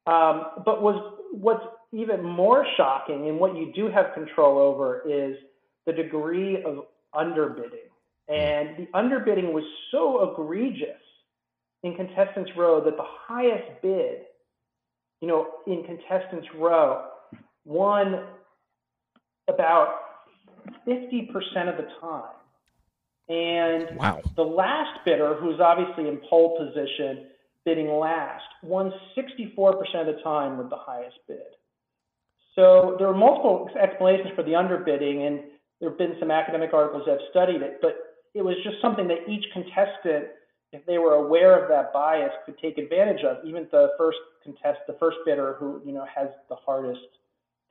um, 0.08 0.64
but 0.66 0.82
was 0.82 1.18
what's 1.34 1.66
even 1.92 2.24
more 2.24 2.66
shocking, 2.78 3.28
and 3.28 3.38
what 3.38 3.58
you 3.58 3.74
do 3.76 3.90
have 3.90 4.14
control 4.14 4.60
over, 4.60 5.04
is 5.10 5.36
the 5.86 5.92
degree 5.92 6.64
of 6.64 6.86
underbidding 7.14 7.90
And 8.30 8.78
the 8.78 8.88
underbidding 8.94 9.52
was 9.52 9.64
so 9.92 10.32
egregious 10.32 11.02
in 11.84 11.96
contestants 11.96 12.52
row 12.58 12.84
that 12.84 12.98
the 12.98 13.06
highest 13.06 13.82
bid, 13.82 14.26
you 15.22 15.28
know, 15.28 15.48
in 15.68 15.84
contestants 15.84 16.48
row 16.56 17.06
won 17.66 18.26
about 19.48 20.00
50% 20.86 21.70
of 21.70 21.78
the 21.78 21.88
time. 22.02 22.36
And 23.30 23.98
Wow. 23.98 24.22
the 24.36 24.44
last 24.44 25.04
bidder, 25.06 25.36
who's 25.36 25.60
obviously 25.60 26.08
in 26.08 26.18
pole 26.18 26.58
position, 26.58 27.28
bidding 27.64 27.92
last, 28.00 28.46
won 28.64 28.92
64% 29.16 30.08
of 30.08 30.16
the 30.16 30.22
time 30.22 30.58
with 30.58 30.70
the 30.70 30.78
highest 30.78 31.18
bid. 31.28 31.56
So 32.56 32.96
there 32.98 33.08
are 33.08 33.14
multiple 33.14 33.70
explanations 33.80 34.32
for 34.36 34.44
the 34.44 34.54
underbidding, 34.54 35.28
and 35.28 35.44
there 35.80 35.90
have 35.90 35.98
been 35.98 36.18
some 36.20 36.32
academic 36.32 36.74
articles 36.74 37.04
that 37.06 37.20
have 37.20 37.30
studied 37.30 37.62
it, 37.62 37.80
but 37.82 37.96
it 38.34 38.42
was 38.42 38.56
just 38.64 38.82
something 38.82 39.08
that 39.08 39.30
each 39.30 39.46
contestant, 39.54 40.28
if 40.72 40.86
they 40.86 40.98
were 40.98 41.14
aware 41.14 41.62
of 41.62 41.70
that 41.70 41.92
bias, 41.94 42.32
could 42.46 42.58
take 42.60 42.78
advantage 42.78 43.24
of. 43.24 43.38
Even 43.46 43.68
the 43.72 43.92
first 43.98 44.20
contest, 44.44 44.80
the 44.88 44.96
first 45.00 45.18
bidder 45.26 45.56
who 45.60 45.82
you 45.86 45.94
know 45.94 46.06
has 46.14 46.30
the 46.50 46.56
hardest 46.56 47.02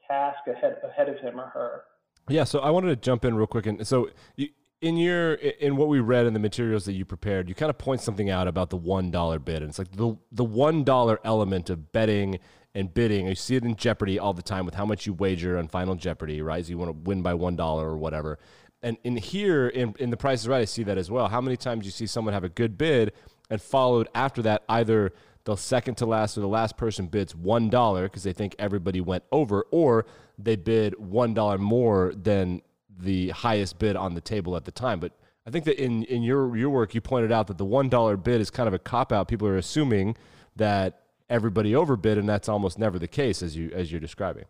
task 0.07 0.38
ahead 0.47 0.78
ahead 0.85 1.09
of 1.09 1.19
him 1.19 1.38
or 1.38 1.47
her. 1.47 1.83
Yeah, 2.28 2.45
so 2.45 2.59
I 2.59 2.71
wanted 2.71 2.88
to 2.88 2.97
jump 2.97 3.25
in 3.25 3.37
real 3.37 3.47
quick, 3.47 3.67
and 3.67 3.87
so 3.87 4.11
you, 4.37 4.49
in 4.81 4.97
your 4.97 5.35
in 5.35 5.76
what 5.76 5.88
we 5.88 6.00
read 6.00 6.26
in 6.26 6.35
the 6.35 6.40
materials 6.40 6.85
that 6.85 6.93
you 6.93 7.05
prepared, 7.05 7.49
you 7.49 7.55
kind 7.55 7.71
of 7.71 7.78
point 7.78 8.00
something 8.00 8.31
out 8.31 8.49
about 8.49 8.71
the 8.71 8.76
one 8.76 9.11
dollar 9.11 9.38
bid, 9.38 9.62
and 9.62 9.71
it's 9.71 9.78
like 9.78 9.93
the 9.93 10.17
the 10.33 10.45
one 10.45 10.85
dollar 10.85 11.21
element 11.25 11.71
of 11.71 11.93
betting 11.93 12.38
and 12.75 12.93
bidding. 12.93 13.26
You 13.26 13.35
see 13.35 13.57
it 13.57 13.64
in 13.64 13.76
Jeopardy 13.76 14.19
all 14.19 14.33
the 14.33 14.43
time 14.43 14.64
with 14.64 14.75
how 14.75 14.85
much 14.85 15.07
you 15.07 15.12
wager 15.12 15.59
on 15.59 15.69
Final 15.69 15.95
Jeopardy, 15.95 16.43
right? 16.43 16.64
So 16.64 16.71
you 16.71 16.78
want 16.78 16.90
to 16.90 17.09
win 17.09 17.23
by 17.23 17.35
one 17.35 17.57
dollar 17.57 17.88
or 17.88 17.97
whatever. 17.97 18.38
And 18.83 18.97
in 19.05 19.17
here 19.17 19.69
in 19.69 19.95
in 19.99 20.11
the 20.11 20.17
Price 20.17 20.43
is 20.43 20.49
Right, 20.49 20.63
I 20.63 20.65
see 20.65 20.85
that 20.85 20.99
as 20.99 21.11
well. 21.11 21.29
How 21.29 21.41
many 21.41 21.57
times 21.57 21.85
you 21.85 21.91
see 21.91 22.07
someone 22.07 22.35
have 22.35 22.45
a 22.45 22.49
good 22.49 22.79
bid 22.79 23.13
and 23.51 23.61
followed 23.61 24.09
after 24.15 24.43
that 24.43 24.63
either 24.69 25.13
the 25.45 25.57
second 25.57 25.97
to 25.97 26.07
last 26.07 26.37
or 26.37 26.43
the 26.43 26.49
last 26.49 26.77
person 26.77 27.07
bids 27.07 27.35
one 27.35 27.71
dollar 27.71 28.05
because 28.05 28.23
they 28.23 28.33
think 28.33 28.55
everybody 28.59 29.01
went 29.01 29.25
over, 29.33 29.67
or 29.71 30.07
they 30.39 30.57
bid 30.57 30.99
one 30.99 31.35
dollar 31.35 31.59
more 31.59 32.13
than 32.15 32.63
the 32.99 33.31
highest 33.31 33.79
bid 33.79 33.97
on 33.97 34.15
the 34.15 34.21
table 34.21 34.57
at 34.57 34.65
the 34.65 34.71
time. 34.71 35.01
But 35.01 35.13
I 35.47 35.51
think 35.51 35.65
that 35.65 35.83
in, 35.83 36.05
in 36.05 36.23
your 36.23 36.55
your 36.57 36.71
work 36.71 36.95
you 36.95 37.01
pointed 37.01 37.33
out 37.33 37.47
that 37.47 37.59
the 37.59 37.65
one 37.65 37.89
dollar 37.89 38.17
bid 38.17 38.41
is 38.41 38.51
kind 38.51 38.69
of 38.69 38.75
a 38.75 38.79
cop 38.79 39.13
out. 39.13 39.29
People 39.29 39.49
are 39.49 39.57
assuming 39.57 40.17
that 40.57 41.03
everybody 41.31 41.75
overbid, 41.75 42.19
and 42.19 42.29
that's 42.29 42.49
almost 42.49 42.79
never 42.79 42.99
the 42.99 43.09
case 43.09 43.43
as 43.43 43.57
you 43.57 43.71
as 43.75 43.91
you're 43.91 44.01
describing. 44.01 44.45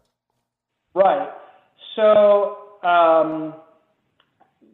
Right. 0.94 1.30
So, 1.94 2.56
um, 2.82 3.54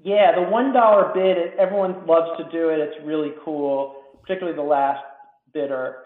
yeah, 0.05 0.35
the 0.35 0.43
one 0.43 0.73
dollar 0.73 1.11
bid. 1.15 1.55
Everyone 1.59 2.07
loves 2.07 2.37
to 2.37 2.45
do 2.53 2.69
it. 2.69 2.79
It's 2.79 2.97
really 3.07 3.33
cool, 3.43 3.97
particularly 4.21 4.55
the 4.55 4.63
last 4.63 5.03
bidder. 5.55 5.97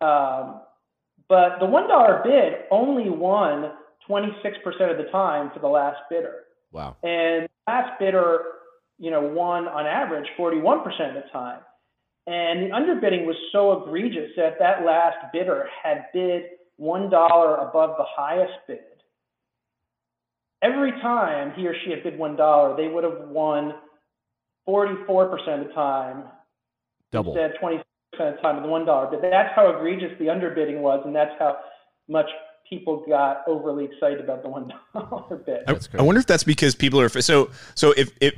Um, 0.00 0.60
but 1.28 1.60
the 1.60 1.66
one 1.66 1.88
dollar 1.88 2.20
bid 2.24 2.64
only 2.72 3.08
won 3.10 3.70
26% 4.10 4.90
of 4.90 4.98
the 4.98 5.08
time 5.10 5.50
for 5.54 5.60
the 5.60 5.68
last 5.68 5.98
bidder, 6.10 6.40
Wow. 6.72 6.96
and 7.02 7.48
last 7.66 7.98
bidder, 7.98 8.40
you 8.98 9.10
know, 9.10 9.22
won 9.22 9.68
on 9.68 9.86
average 9.86 10.26
41% 10.36 11.16
of 11.16 11.22
the 11.22 11.28
time. 11.32 11.60
And 12.26 12.62
the 12.64 12.74
underbidding 12.74 13.24
was 13.24 13.36
so 13.52 13.82
egregious 13.84 14.30
that 14.36 14.58
that 14.58 14.84
last 14.84 15.16
bidder 15.32 15.68
had 15.82 16.06
bid 16.12 16.42
one 16.76 17.08
dollar 17.08 17.56
above 17.56 17.96
the 17.98 18.04
highest 18.04 18.54
bid 18.66 18.80
every 20.64 20.92
time 21.00 21.52
he 21.56 21.66
or 21.68 21.74
she 21.84 21.90
had 21.90 22.02
bid 22.02 22.18
one 22.18 22.34
dollar, 22.36 22.76
they 22.76 22.88
would 22.88 23.04
have 23.04 23.28
won 23.28 23.74
44% 24.68 25.60
of 25.60 25.68
the 25.68 25.72
time 25.74 26.24
Double. 27.12 27.32
instead 27.36 27.50
of 27.52 27.56
20% 27.60 27.80
of 27.80 28.36
the 28.36 28.40
time 28.42 28.56
with 28.56 28.64
the 28.64 28.70
one 28.70 28.84
dollar 28.86 29.10
bid. 29.10 29.20
That's 29.22 29.54
how 29.54 29.68
egregious 29.76 30.12
the 30.18 30.26
underbidding 30.26 30.80
was, 30.80 31.02
and 31.04 31.14
that's 31.14 31.32
how 31.38 31.58
much 32.08 32.26
people 32.68 33.04
got 33.06 33.42
overly 33.46 33.84
excited 33.84 34.20
about 34.20 34.42
the 34.42 34.48
one 34.48 34.72
dollar 34.94 35.36
bid. 35.36 35.64
I, 35.68 35.76
I 35.98 36.02
wonder 36.02 36.20
if 36.20 36.26
that's 36.26 36.44
because 36.44 36.74
people 36.74 37.00
are 37.00 37.08
so 37.08 37.50
so 37.74 37.92
if 37.96 38.10
if 38.20 38.34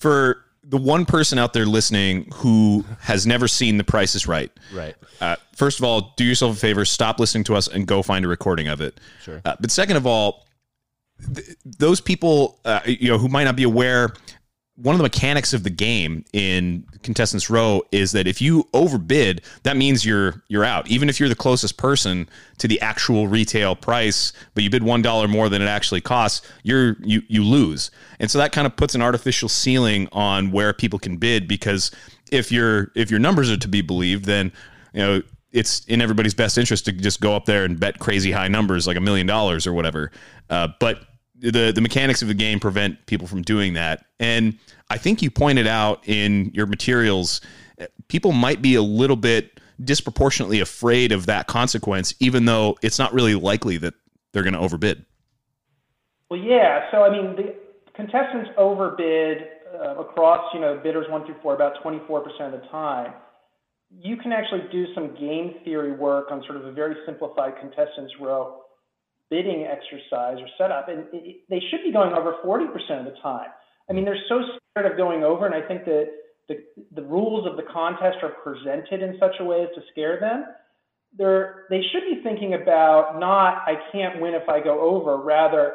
for 0.00 0.44
the 0.64 0.76
one 0.78 1.06
person 1.06 1.38
out 1.38 1.52
there 1.54 1.64
listening 1.66 2.30
who 2.34 2.84
has 3.00 3.26
never 3.26 3.48
seen 3.48 3.78
The 3.78 3.84
Price 3.84 4.14
is 4.14 4.26
Right, 4.26 4.50
Right. 4.74 4.94
uh, 5.20 5.36
first 5.56 5.78
of 5.78 5.84
all, 5.84 6.12
do 6.16 6.24
yourself 6.24 6.54
a 6.56 6.58
favor, 6.58 6.84
stop 6.84 7.18
listening 7.18 7.44
to 7.44 7.54
us 7.56 7.68
and 7.68 7.86
go 7.86 8.02
find 8.02 8.22
a 8.22 8.28
recording 8.28 8.68
of 8.68 8.82
it. 8.82 9.00
Sure. 9.22 9.40
Uh, 9.46 9.56
but 9.60 9.70
second 9.70 9.96
of 9.96 10.06
all, 10.06 10.44
th- 11.34 11.56
those 11.64 12.00
people 12.00 12.60
uh, 12.64 12.80
you 12.86 13.08
know 13.08 13.18
who 13.18 13.28
might 13.28 13.44
not 13.44 13.56
be 13.56 13.64
aware, 13.64 14.14
one 14.78 14.94
of 14.94 14.98
the 14.98 15.02
mechanics 15.02 15.52
of 15.52 15.64
the 15.64 15.70
game 15.70 16.24
in 16.32 16.86
contestants 17.02 17.50
row 17.50 17.82
is 17.90 18.12
that 18.12 18.28
if 18.28 18.40
you 18.40 18.68
overbid, 18.72 19.42
that 19.64 19.76
means 19.76 20.04
you're 20.04 20.42
you're 20.48 20.64
out. 20.64 20.88
Even 20.88 21.08
if 21.08 21.18
you're 21.18 21.28
the 21.28 21.34
closest 21.34 21.76
person 21.76 22.28
to 22.58 22.68
the 22.68 22.80
actual 22.80 23.26
retail 23.26 23.74
price, 23.74 24.32
but 24.54 24.62
you 24.62 24.70
bid 24.70 24.84
one 24.84 25.02
dollar 25.02 25.26
more 25.26 25.48
than 25.48 25.60
it 25.60 25.66
actually 25.66 26.00
costs, 26.00 26.46
you're 26.62 26.96
you 27.00 27.22
you 27.26 27.42
lose. 27.42 27.90
And 28.20 28.30
so 28.30 28.38
that 28.38 28.52
kind 28.52 28.66
of 28.66 28.76
puts 28.76 28.94
an 28.94 29.02
artificial 29.02 29.48
ceiling 29.48 30.08
on 30.12 30.52
where 30.52 30.72
people 30.72 31.00
can 31.00 31.16
bid 31.16 31.48
because 31.48 31.90
if 32.30 32.52
your 32.52 32.92
if 32.94 33.10
your 33.10 33.20
numbers 33.20 33.50
are 33.50 33.56
to 33.56 33.68
be 33.68 33.82
believed, 33.82 34.26
then 34.26 34.52
you 34.92 35.00
know 35.00 35.22
it's 35.52 35.84
in 35.86 36.00
everybody's 36.00 36.34
best 36.34 36.58
interest 36.58 36.84
to 36.84 36.92
just 36.92 37.20
go 37.20 37.34
up 37.34 37.46
there 37.46 37.64
and 37.64 37.80
bet 37.80 37.98
crazy 37.98 38.30
high 38.30 38.48
numbers 38.48 38.86
like 38.86 38.96
a 38.96 39.00
million 39.00 39.26
dollars 39.26 39.66
or 39.66 39.72
whatever. 39.72 40.10
Uh, 40.50 40.68
but 40.78 41.00
the 41.40 41.72
the 41.72 41.80
mechanics 41.80 42.22
of 42.22 42.28
the 42.28 42.34
game 42.34 42.60
prevent 42.60 43.04
people 43.06 43.26
from 43.26 43.42
doing 43.42 43.74
that. 43.74 44.04
And 44.20 44.58
I 44.90 44.98
think 44.98 45.22
you 45.22 45.30
pointed 45.30 45.66
out 45.66 46.06
in 46.06 46.50
your 46.54 46.66
materials, 46.66 47.40
uh, 47.80 47.86
people 48.08 48.32
might 48.32 48.60
be 48.60 48.74
a 48.74 48.82
little 48.82 49.16
bit 49.16 49.60
disproportionately 49.82 50.60
afraid 50.60 51.12
of 51.12 51.26
that 51.26 51.46
consequence, 51.46 52.14
even 52.18 52.44
though 52.44 52.76
it's 52.82 52.98
not 52.98 53.12
really 53.12 53.34
likely 53.34 53.76
that 53.78 53.94
they're 54.32 54.42
going 54.42 54.54
to 54.54 54.60
overbid. 54.60 55.04
Well, 56.30 56.40
yeah. 56.40 56.90
So 56.90 57.04
I 57.04 57.10
mean, 57.10 57.36
the 57.36 57.54
contestants 57.94 58.50
overbid 58.56 59.48
uh, 59.74 59.96
across, 59.96 60.52
you 60.52 60.60
know, 60.60 60.80
bidders 60.82 61.06
one 61.08 61.24
through 61.24 61.36
four 61.42 61.54
about 61.54 61.82
24% 61.82 62.54
of 62.54 62.60
the 62.60 62.66
time. 62.70 63.12
You 63.90 64.16
can 64.16 64.32
actually 64.32 64.64
do 64.70 64.86
some 64.94 65.14
game 65.14 65.54
theory 65.64 65.92
work 65.92 66.30
on 66.30 66.42
sort 66.46 66.56
of 66.56 66.66
a 66.66 66.72
very 66.72 66.94
simplified 67.06 67.54
contestants 67.60 68.12
row 68.20 68.62
bidding 69.30 69.66
exercise 69.66 70.38
or 70.40 70.48
setup, 70.56 70.88
and 70.88 71.04
it, 71.12 71.40
they 71.50 71.60
should 71.70 71.82
be 71.84 71.92
going 71.92 72.12
over 72.14 72.36
40% 72.44 72.66
of 72.98 73.04
the 73.04 73.18
time. 73.22 73.48
I 73.88 73.92
mean, 73.92 74.04
they're 74.04 74.22
so 74.28 74.40
scared 74.72 74.90
of 74.90 74.96
going 74.96 75.22
over, 75.22 75.46
and 75.46 75.54
I 75.54 75.66
think 75.66 75.84
that 75.84 76.08
the, 76.48 76.64
the 76.94 77.02
rules 77.02 77.46
of 77.46 77.56
the 77.56 77.62
contest 77.70 78.18
are 78.22 78.30
presented 78.42 79.02
in 79.02 79.18
such 79.20 79.34
a 79.40 79.44
way 79.44 79.62
as 79.62 79.68
to 79.74 79.82
scare 79.92 80.18
them. 80.18 80.46
They're, 81.16 81.64
they 81.70 81.82
should 81.92 82.02
be 82.02 82.22
thinking 82.22 82.54
about 82.54 83.18
not, 83.18 83.62
I 83.66 83.74
can't 83.92 84.20
win 84.20 84.34
if 84.34 84.48
I 84.48 84.60
go 84.60 84.80
over, 84.80 85.16
rather, 85.16 85.74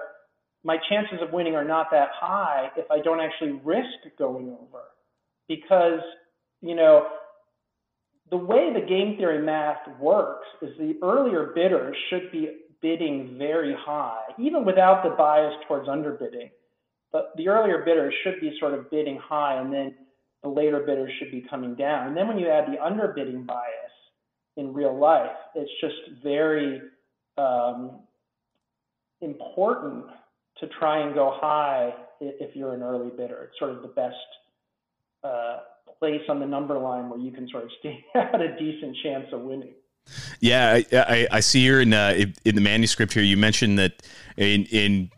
my 0.64 0.78
chances 0.90 1.20
of 1.22 1.34
winning 1.34 1.56
are 1.56 1.66
not 1.66 1.88
that 1.92 2.10
high 2.14 2.70
if 2.78 2.90
I 2.90 3.00
don't 3.02 3.20
actually 3.20 3.60
risk 3.64 4.18
going 4.18 4.50
over. 4.50 4.84
Because, 5.48 6.00
you 6.62 6.76
know, 6.76 7.08
the 8.34 8.38
way 8.38 8.74
the 8.74 8.84
game 8.84 9.16
theory 9.16 9.44
math 9.46 9.88
works 10.00 10.48
is 10.64 10.76
the 10.80 10.98
earlier 11.04 11.52
bidders 11.54 11.96
should 12.10 12.32
be 12.32 12.62
bidding 12.82 13.36
very 13.38 13.76
high, 13.78 14.24
even 14.40 14.66
without 14.66 15.04
the 15.04 15.12
bias 15.12 15.54
towards 15.68 15.88
underbidding. 15.88 16.50
But 17.12 17.34
the 17.38 17.48
earlier 17.48 17.84
bidders 17.86 18.12
should 18.24 18.42
be 18.42 18.58
sort 18.60 18.74
of 18.74 18.90
bidding 18.90 19.20
high, 19.24 19.62
and 19.62 19.72
then 19.72 19.94
the 20.42 20.50
later 20.50 20.80
bidders 20.80 21.12
should 21.20 21.30
be 21.30 21.46
coming 21.48 21.76
down. 21.76 22.08
And 22.08 22.18
then 22.18 22.28
when 22.28 22.40
you 22.40 22.50
add 22.50 22.66
the 22.66 22.78
underbidding 22.78 23.46
bias 23.46 23.94
in 24.58 24.74
real 24.74 24.98
life, 24.98 25.38
it's 25.54 25.70
just 25.80 26.24
very 26.24 26.82
um, 27.38 28.00
important 29.22 30.06
to 30.60 30.68
try 30.80 31.06
and 31.06 31.14
go 31.14 31.38
high 31.40 31.94
if 32.20 32.56
you're 32.56 32.74
an 32.74 32.82
early 32.82 33.12
bidder. 33.12 33.44
It's 33.44 33.60
sort 33.60 33.70
of 33.70 33.84
the 33.84 33.90
best 33.90 34.16
place 36.04 36.22
on 36.28 36.42
the 36.42 36.46
number 36.46 36.78
line 36.78 37.10
where 37.10 37.18
you 37.18 37.32
can 37.32 37.48
sort 37.48 37.64
of 37.64 37.70
stand 37.80 38.04
a 38.42 38.60
decent 38.60 38.98
chance 39.02 39.28
of 39.32 39.40
winning. 39.40 39.74
Yeah, 40.42 40.74
I, 40.74 40.86
I, 40.92 41.28
I 41.32 41.40
see 41.40 41.62
here 41.62 41.80
in 41.80 41.94
uh, 41.94 42.26
in 42.44 42.56
the 42.56 42.62
manuscript 42.62 43.14
here 43.14 43.24
you 43.24 43.38
mentioned 43.38 43.80
that 43.80 44.04
in 44.36 44.66
in 44.66 45.10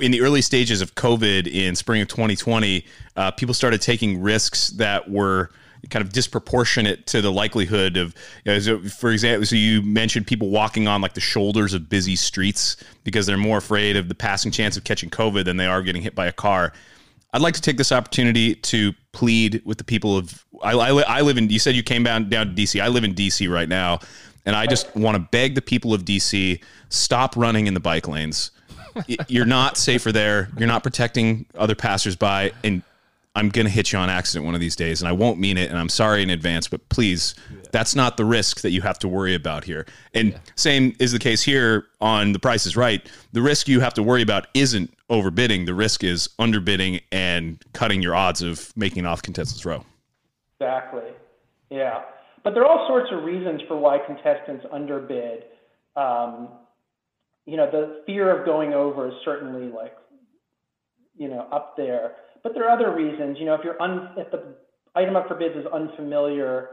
in 0.00 0.10
the 0.10 0.22
early 0.22 0.40
stages 0.40 0.80
of 0.80 0.94
COVID 0.94 1.46
in 1.46 1.76
spring 1.76 2.00
of 2.00 2.08
2020, 2.08 2.86
uh, 3.16 3.30
people 3.32 3.52
started 3.52 3.82
taking 3.82 4.22
risks 4.22 4.70
that 4.70 5.10
were 5.10 5.50
kind 5.90 6.02
of 6.02 6.12
disproportionate 6.12 7.06
to 7.08 7.20
the 7.20 7.30
likelihood 7.30 7.98
of, 7.98 8.14
you 8.44 8.52
know, 8.52 8.58
so 8.60 8.80
for 8.84 9.10
example, 9.10 9.44
so 9.44 9.56
you 9.56 9.82
mentioned 9.82 10.26
people 10.26 10.48
walking 10.48 10.86
on 10.88 11.02
like 11.02 11.12
the 11.12 11.20
shoulders 11.20 11.74
of 11.74 11.90
busy 11.90 12.16
streets 12.16 12.76
because 13.04 13.26
they're 13.26 13.36
more 13.36 13.58
afraid 13.58 13.96
of 13.96 14.08
the 14.08 14.14
passing 14.14 14.52
chance 14.52 14.78
of 14.78 14.84
catching 14.84 15.10
COVID 15.10 15.44
than 15.44 15.58
they 15.58 15.66
are 15.66 15.82
getting 15.82 16.00
hit 16.00 16.14
by 16.14 16.26
a 16.26 16.32
car. 16.32 16.72
I'd 17.32 17.40
like 17.40 17.54
to 17.54 17.62
take 17.62 17.78
this 17.78 17.92
opportunity 17.92 18.54
to 18.54 18.92
plead 19.12 19.62
with 19.64 19.78
the 19.78 19.84
people 19.84 20.16
of. 20.16 20.44
I, 20.62 20.72
I, 20.72 21.02
I 21.02 21.20
live 21.22 21.38
in. 21.38 21.48
You 21.48 21.58
said 21.58 21.74
you 21.74 21.82
came 21.82 22.04
down 22.04 22.28
down 22.28 22.48
to 22.48 22.52
DC. 22.54 22.80
I 22.80 22.88
live 22.88 23.04
in 23.04 23.14
DC 23.14 23.50
right 23.50 23.68
now, 23.68 24.00
and 24.44 24.54
I 24.54 24.66
just 24.66 24.94
want 24.94 25.16
to 25.16 25.28
beg 25.30 25.54
the 25.54 25.62
people 25.62 25.94
of 25.94 26.04
DC 26.04 26.62
stop 26.90 27.36
running 27.36 27.66
in 27.66 27.74
the 27.74 27.80
bike 27.80 28.06
lanes. 28.06 28.50
You're 29.28 29.46
not 29.46 29.78
safer 29.78 30.12
there. 30.12 30.50
You're 30.58 30.68
not 30.68 30.82
protecting 30.82 31.46
other 31.54 31.74
passersby, 31.74 32.52
and 32.62 32.82
I'm 33.34 33.48
going 33.48 33.64
to 33.64 33.72
hit 33.72 33.92
you 33.92 33.98
on 33.98 34.10
accident 34.10 34.44
one 34.44 34.54
of 34.54 34.60
these 34.60 34.76
days, 34.76 35.00
and 35.00 35.08
I 35.08 35.12
won't 35.12 35.38
mean 35.38 35.56
it, 35.56 35.70
and 35.70 35.78
I'm 35.78 35.88
sorry 35.88 36.22
in 36.22 36.28
advance, 36.28 36.68
but 36.68 36.86
please, 36.90 37.34
yeah. 37.50 37.60
that's 37.72 37.94
not 37.94 38.18
the 38.18 38.26
risk 38.26 38.60
that 38.60 38.72
you 38.72 38.82
have 38.82 38.98
to 38.98 39.08
worry 39.08 39.34
about 39.34 39.64
here. 39.64 39.86
And 40.12 40.32
yeah. 40.32 40.38
same 40.54 40.94
is 40.98 41.12
the 41.12 41.18
case 41.18 41.42
here 41.42 41.86
on 42.00 42.32
The 42.32 42.38
Price 42.38 42.66
is 42.66 42.76
Right. 42.76 43.10
The 43.32 43.40
risk 43.40 43.68
you 43.68 43.80
have 43.80 43.94
to 43.94 44.02
worry 44.02 44.20
about 44.20 44.48
isn't 44.52 44.92
overbidding. 45.08 45.64
The 45.64 45.74
risk 45.74 46.04
is 46.04 46.28
underbidding 46.38 47.00
and 47.10 47.62
cutting 47.72 48.02
your 48.02 48.14
odds 48.14 48.42
of 48.42 48.70
making 48.76 49.06
off 49.06 49.22
contestants 49.22 49.64
row. 49.64 49.84
Exactly. 50.60 51.10
Yeah. 51.70 52.02
But 52.44 52.54
there 52.54 52.64
are 52.64 52.66
all 52.66 52.86
sorts 52.86 53.10
of 53.12 53.24
reasons 53.24 53.62
for 53.66 53.76
why 53.78 53.98
contestants 53.98 54.66
underbid. 54.70 55.44
Um, 55.96 56.48
you 57.46 57.56
know, 57.56 57.70
the 57.70 58.02
fear 58.06 58.38
of 58.38 58.44
going 58.44 58.74
over 58.74 59.08
is 59.08 59.14
certainly 59.24 59.70
like, 59.70 59.96
you 61.16 61.28
know, 61.28 61.48
up 61.50 61.76
there. 61.76 62.12
But 62.42 62.54
there 62.54 62.68
are 62.68 62.70
other 62.70 62.94
reasons. 62.94 63.38
You 63.38 63.46
know, 63.46 63.54
if 63.54 63.60
you're 63.64 63.80
un, 63.80 64.10
if 64.16 64.30
the 64.30 64.54
item 64.94 65.16
up 65.16 65.28
for 65.28 65.34
bids 65.36 65.56
is 65.56 65.66
unfamiliar, 65.66 66.68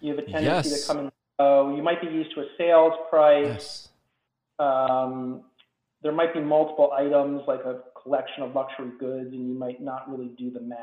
you 0.00 0.14
have 0.14 0.18
a 0.18 0.30
tendency 0.30 0.70
yes. 0.70 0.82
to 0.82 0.86
come 0.86 1.04
in 1.04 1.12
low. 1.38 1.76
You 1.76 1.82
might 1.82 2.00
be 2.00 2.08
used 2.08 2.34
to 2.34 2.40
a 2.40 2.46
sales 2.58 2.94
price. 3.08 3.44
Yes. 3.44 3.88
Um, 4.58 5.42
there 6.02 6.12
might 6.12 6.34
be 6.34 6.40
multiple 6.40 6.92
items 6.92 7.42
like 7.46 7.60
a 7.60 7.80
collection 8.02 8.42
of 8.42 8.54
luxury 8.54 8.90
goods, 8.98 9.32
and 9.32 9.48
you 9.48 9.54
might 9.54 9.80
not 9.80 10.10
really 10.10 10.34
do 10.36 10.50
the 10.50 10.60
math. 10.60 10.78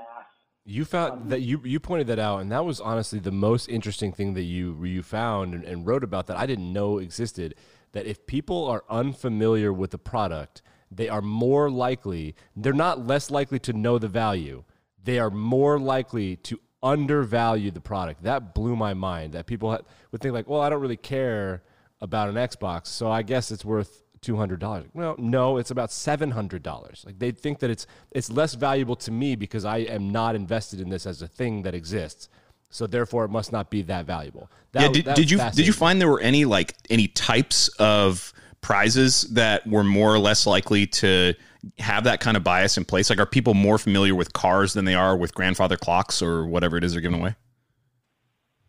You 0.66 0.86
found 0.86 1.24
um, 1.24 1.30
that 1.30 1.42
you 1.42 1.62
you 1.64 1.80
pointed 1.80 2.08
that 2.08 2.20
out, 2.20 2.40
and 2.40 2.52
that 2.52 2.66
was 2.66 2.80
honestly 2.80 3.20
the 3.20 3.32
most 3.32 3.68
interesting 3.68 4.12
thing 4.12 4.34
that 4.36 4.44
you 4.44 4.84
you 4.86 5.04
found 5.04 5.54
and, 5.54 5.64
and 5.64 5.86
wrote 5.86 6.04
about 6.04 6.28
that 6.28 6.38
I 6.38 6.46
didn't 6.46 6.72
know 6.72 6.98
existed. 7.00 7.56
That 7.92 8.06
if 8.06 8.28
people 8.28 8.68
are 8.68 8.84
unfamiliar 8.88 9.74
with 9.74 9.90
the 9.90 9.98
product, 9.98 10.62
they 10.92 11.10
are 11.10 11.22
more 11.22 11.70
likely, 11.70 12.36
they're 12.56 12.74
not 12.74 13.06
less 13.06 13.30
likely 13.30 13.60
to 13.60 13.74
know 13.74 14.00
the 14.00 14.08
value. 14.08 14.64
They 15.04 15.20
are 15.20 15.30
more 15.30 15.80
likely 15.80 16.38
to 16.38 16.60
undervalue 16.82 17.72
the 17.72 17.82
product. 17.82 18.24
That 18.24 18.54
blew 18.54 18.76
my 18.76 18.94
mind 18.94 19.34
that 19.34 19.46
people 19.46 19.78
would 20.12 20.22
think 20.22 20.34
like, 20.34 20.48
well, 20.48 20.62
I 20.62 20.70
don't 20.70 20.82
really 20.82 20.98
care 20.98 21.64
about 22.02 22.30
an 22.30 22.36
Xbox, 22.36 22.88
so 22.88 23.12
I 23.12 23.22
guess 23.22 23.52
it's 23.52 23.66
worth 23.66 24.04
$200. 24.22 24.88
Well, 24.94 25.16
no, 25.18 25.58
it's 25.58 25.72
about 25.72 25.90
$700. 25.90 27.06
Like 27.06 27.20
they 27.20 27.32
think 27.32 27.60
that 27.60 27.70
it's 27.70 27.88
it's 28.12 28.30
less 28.30 28.54
valuable 28.54 28.96
to 28.98 29.12
me 29.12 29.36
because 29.36 29.66
I 29.66 29.80
am 29.80 30.12
not 30.12 30.36
invested 30.36 30.80
in 30.82 30.90
this 30.90 31.06
as 31.06 31.22
a 31.22 31.28
thing 31.28 31.64
that 31.64 31.74
exists. 31.74 32.30
So 32.70 32.86
therefore 32.86 33.26
it 33.26 33.30
must 33.30 33.52
not 33.52 33.70
be 33.70 33.82
that 33.84 34.06
valuable. 34.06 34.52
That, 34.74 34.96
yeah, 34.96 35.02
did, 35.04 35.16
did 35.16 35.32
you 35.32 35.38
did 35.54 35.66
you 35.66 35.74
find 35.74 36.00
there 36.00 36.10
were 36.10 36.20
any 36.20 36.46
like 36.46 36.76
any 36.90 37.08
types 37.08 37.68
of 37.80 38.34
prizes 38.62 39.22
that 39.34 39.66
were 39.68 39.84
more 39.84 40.14
or 40.14 40.20
less 40.20 40.46
likely 40.46 40.86
to 40.88 41.34
have 41.80 42.04
that 42.06 42.20
kind 42.20 42.38
of 42.38 42.44
bias 42.44 42.78
in 42.78 42.86
place? 42.86 43.10
Like, 43.10 43.20
are 43.20 43.26
people 43.26 43.54
more 43.54 43.78
familiar 43.78 44.16
with 44.16 44.34
cars 44.34 44.74
than 44.74 44.86
they 44.86 44.96
are 44.96 45.16
with 45.16 45.34
grandfather 45.34 45.78
clocks 45.78 46.22
or 46.22 46.46
whatever 46.46 46.78
it 46.78 46.84
is 46.84 46.94
they're 46.94 47.02
giving 47.02 47.20
away? 47.20 47.36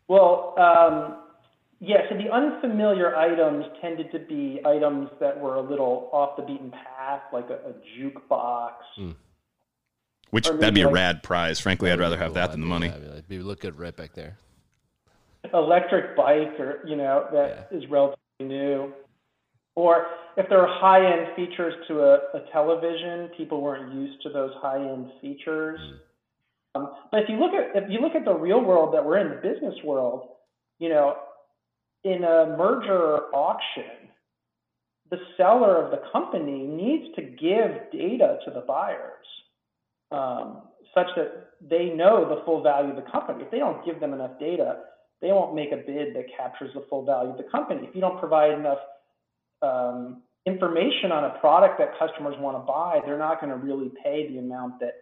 Well, 0.09 0.55
um, 0.59 1.17
yeah, 1.81 2.09
so 2.09 2.17
the 2.17 2.31
unfamiliar 2.31 3.17
items 3.17 3.65
tended 3.81 4.13
to 4.13 4.19
be 4.19 4.61
items 4.67 5.09
that 5.21 5.39
were 5.39 5.55
a 5.55 5.63
little 5.63 6.11
off 6.13 6.37
the 6.37 6.43
beaten 6.43 6.71
path, 6.71 7.23
like 7.33 7.49
a, 7.49 7.55
a 7.55 7.73
jukebox. 7.99 8.73
Mm. 8.99 9.15
Which 10.31 10.47
that'd 10.49 10.75
be 10.75 10.85
like, 10.85 10.91
a 10.91 10.95
rad 10.95 11.23
prize. 11.23 11.59
Frankly, 11.59 11.91
I'd 11.91 11.99
rather 11.99 12.19
have 12.19 12.35
that 12.35 12.53
than 12.53 12.61
the 12.61 12.67
money. 12.67 12.93
Maybe 13.29 13.43
look 13.43 13.61
good 13.61 13.79
right 13.79 13.97
back 13.97 14.15
there. 14.15 14.37
Electric 15.53 16.17
bike, 16.17 16.61
or 16.61 16.87
you 16.87 16.97
know, 16.97 17.27
that 17.33 17.69
yeah. 17.73 17.79
is 17.79 17.89
relatively 17.89 18.19
new. 18.41 18.93
Or 19.81 20.09
if 20.37 20.47
there 20.51 20.61
are 20.61 20.69
high-end 20.69 21.35
features 21.35 21.73
to 21.89 22.01
a, 22.01 22.15
a 22.35 22.41
television, 22.53 23.31
people 23.35 23.63
weren't 23.63 23.95
used 23.95 24.23
to 24.25 24.29
those 24.29 24.51
high-end 24.61 25.11
features. 25.23 25.81
Mm. 25.81 25.97
Um, 26.75 26.93
but 27.11 27.23
if 27.23 27.31
you 27.31 27.37
look 27.37 27.53
at 27.55 27.83
if 27.83 27.91
you 27.91 27.99
look 28.01 28.15
at 28.15 28.27
the 28.27 28.35
real 28.35 28.63
world 28.63 28.93
that 28.95 29.03
we're 29.05 29.19
in, 29.19 29.31
the 29.31 29.37
business 29.37 29.75
world, 29.83 30.29
you 30.79 30.91
know, 30.91 31.17
in 32.05 32.25
a 32.25 32.55
merger 32.59 33.35
auction, 33.35 34.13
the 35.11 35.17
seller 35.39 35.83
of 35.83 35.91
the 35.91 36.03
company 36.13 36.67
needs 36.67 37.15
to 37.17 37.23
give 37.23 37.91
data 37.91 38.39
to 38.45 38.51
the 38.53 38.61
buyers 38.61 39.27
um, 40.13 40.63
such 40.95 41.09
that 41.17 41.53
they 41.69 41.87
know 41.87 42.29
the 42.29 42.43
full 42.45 42.63
value 42.63 42.91
of 42.91 42.97
the 42.97 43.11
company. 43.11 43.45
If 43.45 43.51
they 43.51 43.59
don't 43.59 43.85
give 43.85 43.99
them 43.99 44.13
enough 44.13 44.39
data, 44.39 44.81
they 45.23 45.29
won't 45.29 45.55
make 45.55 45.73
a 45.73 45.77
bid 45.79 46.15
that 46.15 46.27
captures 46.37 46.71
the 46.75 46.85
full 46.89 47.05
value 47.05 47.31
of 47.31 47.39
the 47.39 47.49
company. 47.51 47.89
If 47.89 47.95
you 47.95 48.01
don't 48.01 48.21
provide 48.21 48.53
enough 48.53 48.79
um, 49.63 50.23
information 50.47 51.13
on 51.13 51.25
a 51.25 51.39
product 51.39 51.79
that 51.79 51.99
customers 51.99 52.35
want 52.39 52.57
to 52.57 52.61
buy, 52.61 53.01
they're 53.05 53.19
not 53.19 53.41
going 53.41 53.51
to 53.51 53.59
really 53.59 53.91
pay 54.03 54.29
the 54.29 54.39
amount 54.39 54.81
that 54.81 54.95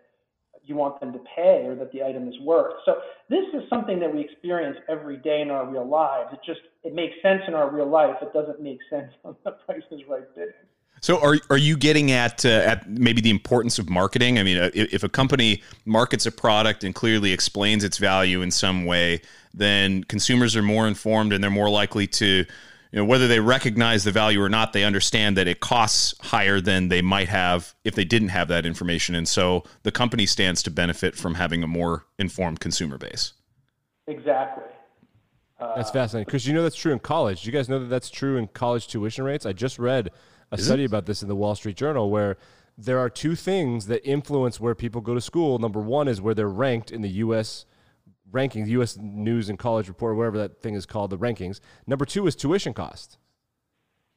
you 0.65 0.75
want 0.75 1.01
them 1.01 1.13
to 1.13 1.21
pay 1.35 1.65
or 1.65 1.75
that 1.75 1.91
the 1.93 2.03
item 2.03 2.29
is 2.29 2.39
worth. 2.41 2.75
So 2.85 3.01
this 3.31 3.45
is 3.55 3.63
something 3.71 3.99
that 4.01 4.15
we 4.15 4.21
experience 4.21 4.77
every 4.89 5.17
day 5.17 5.41
in 5.41 5.51
our 5.51 5.67
real 5.67 5.89
lives. 5.89 6.31
It 6.33 6.41
just 6.45 6.61
it 6.85 6.95
makes 6.95 7.15
sense 7.23 7.43
in 7.49 7.55
our 7.55 7.71
real 7.71 7.89
life. 7.89 8.17
It 8.21 8.33
doesn't 8.33 8.61
make 8.61 8.79
sense 8.91 9.13
on 9.25 9.37
the 9.45 9.53
Price 9.53 9.83
is 9.91 10.01
Right 10.09 10.23
bidding. 10.35 10.53
So 11.01 11.21
are 11.21 11.39
are 11.49 11.57
you 11.57 11.77
getting 11.77 12.11
at 12.11 12.45
uh, 12.45 12.49
at 12.49 12.89
maybe 12.91 13.21
the 13.21 13.31
importance 13.31 13.79
of 13.79 13.89
marketing? 13.89 14.39
I 14.39 14.43
mean, 14.43 14.59
uh, 14.59 14.71
if 14.75 15.03
a 15.05 15.09
company 15.09 15.63
markets 15.85 16.27
a 16.27 16.33
product 16.33 16.85
and 16.85 16.95
clearly 16.95 17.33
explains 17.33 17.85
its 17.85 17.99
value 17.99 18.43
in 18.43 18.51
some 18.51 18.85
way, 18.85 19.23
then 19.55 20.05
consumers 20.05 20.57
are 20.57 20.63
more 20.63 20.89
informed 20.89 21.33
and 21.33 21.43
they're 21.43 21.51
more 21.51 21.71
likely 21.71 22.07
to 22.09 22.45
you 22.93 22.99
know, 22.99 23.05
whether 23.05 23.29
they 23.29 23.41
recognize 23.41 24.05
the 24.05 24.13
value 24.13 24.41
or 24.41 24.49
not, 24.49 24.73
they 24.73 24.85
understand 24.85 25.37
that 25.37 25.47
it 25.47 25.61
costs 25.61 26.15
higher 26.21 26.61
than 26.61 26.89
they 26.89 27.03
might 27.03 27.29
have 27.29 27.75
if 27.85 27.95
they 27.95 28.05
didn't 28.05 28.29
have 28.29 28.49
that 28.49 28.65
information. 28.65 29.15
And 29.15 29.29
so 29.29 29.65
the 29.83 29.93
company 29.93 30.25
stands 30.25 30.63
to 30.63 30.71
benefit 30.71 31.15
from 31.15 31.35
having 31.35 31.63
a 31.63 31.67
more 31.67 32.07
informed 32.19 32.61
consumer 32.61 32.97
base. 32.97 33.35
Exactly. 34.07 34.65
Uh, 35.61 35.75
that's 35.75 35.91
fascinating 35.91 36.25
because 36.25 36.47
you 36.47 36.55
know 36.55 36.63
that's 36.63 36.77
true 36.77 36.93
in 36.93 36.99
college. 36.99 37.43
Do 37.43 37.47
you 37.47 37.53
guys 37.53 37.69
know 37.69 37.81
that 37.81 37.87
that's 37.87 38.11
true 38.11 38.37
in 38.37 38.47
college 38.49 38.87
tuition 38.87 39.25
rates? 39.25 39.45
I 39.45 39.53
just 39.53 39.79
read 39.79 40.11
a 40.51 40.57
study 40.57 40.85
it? 40.85 40.87
about 40.87 41.05
this 41.05 41.21
in 41.21 41.29
the 41.29 41.37
Wall 41.37 41.55
Street 41.57 41.77
Journal 41.77 42.11
where 42.11 42.39
there 42.79 42.99
are 43.01 43.11
two 43.11 43.35
things 43.35 43.87
that 43.89 44.09
influence 44.09 44.61
where 44.61 44.75
people 44.75 45.01
go 45.01 45.15
to 45.15 45.21
school. 45.21 45.59
Number 45.59 45.81
one 45.81 46.07
is 46.07 46.21
where 46.21 46.33
they're 46.33 46.49
ranked 46.49 46.91
in 46.91 47.03
the 47.03 47.09
U.S 47.09 47.67
rankings, 48.33 48.69
U.S. 48.69 48.97
News 48.97 49.49
and 49.49 49.59
College 49.59 49.89
Report, 49.89 50.17
whatever 50.17 50.39
that 50.39 50.61
thing 50.61 50.75
is 50.75 50.87
called, 50.87 51.11
the 51.11 51.19
rankings. 51.19 51.61
Number 51.87 52.05
two 52.05 52.27
is 52.27 52.37
tuition 52.37 52.75
cost. 52.75 53.19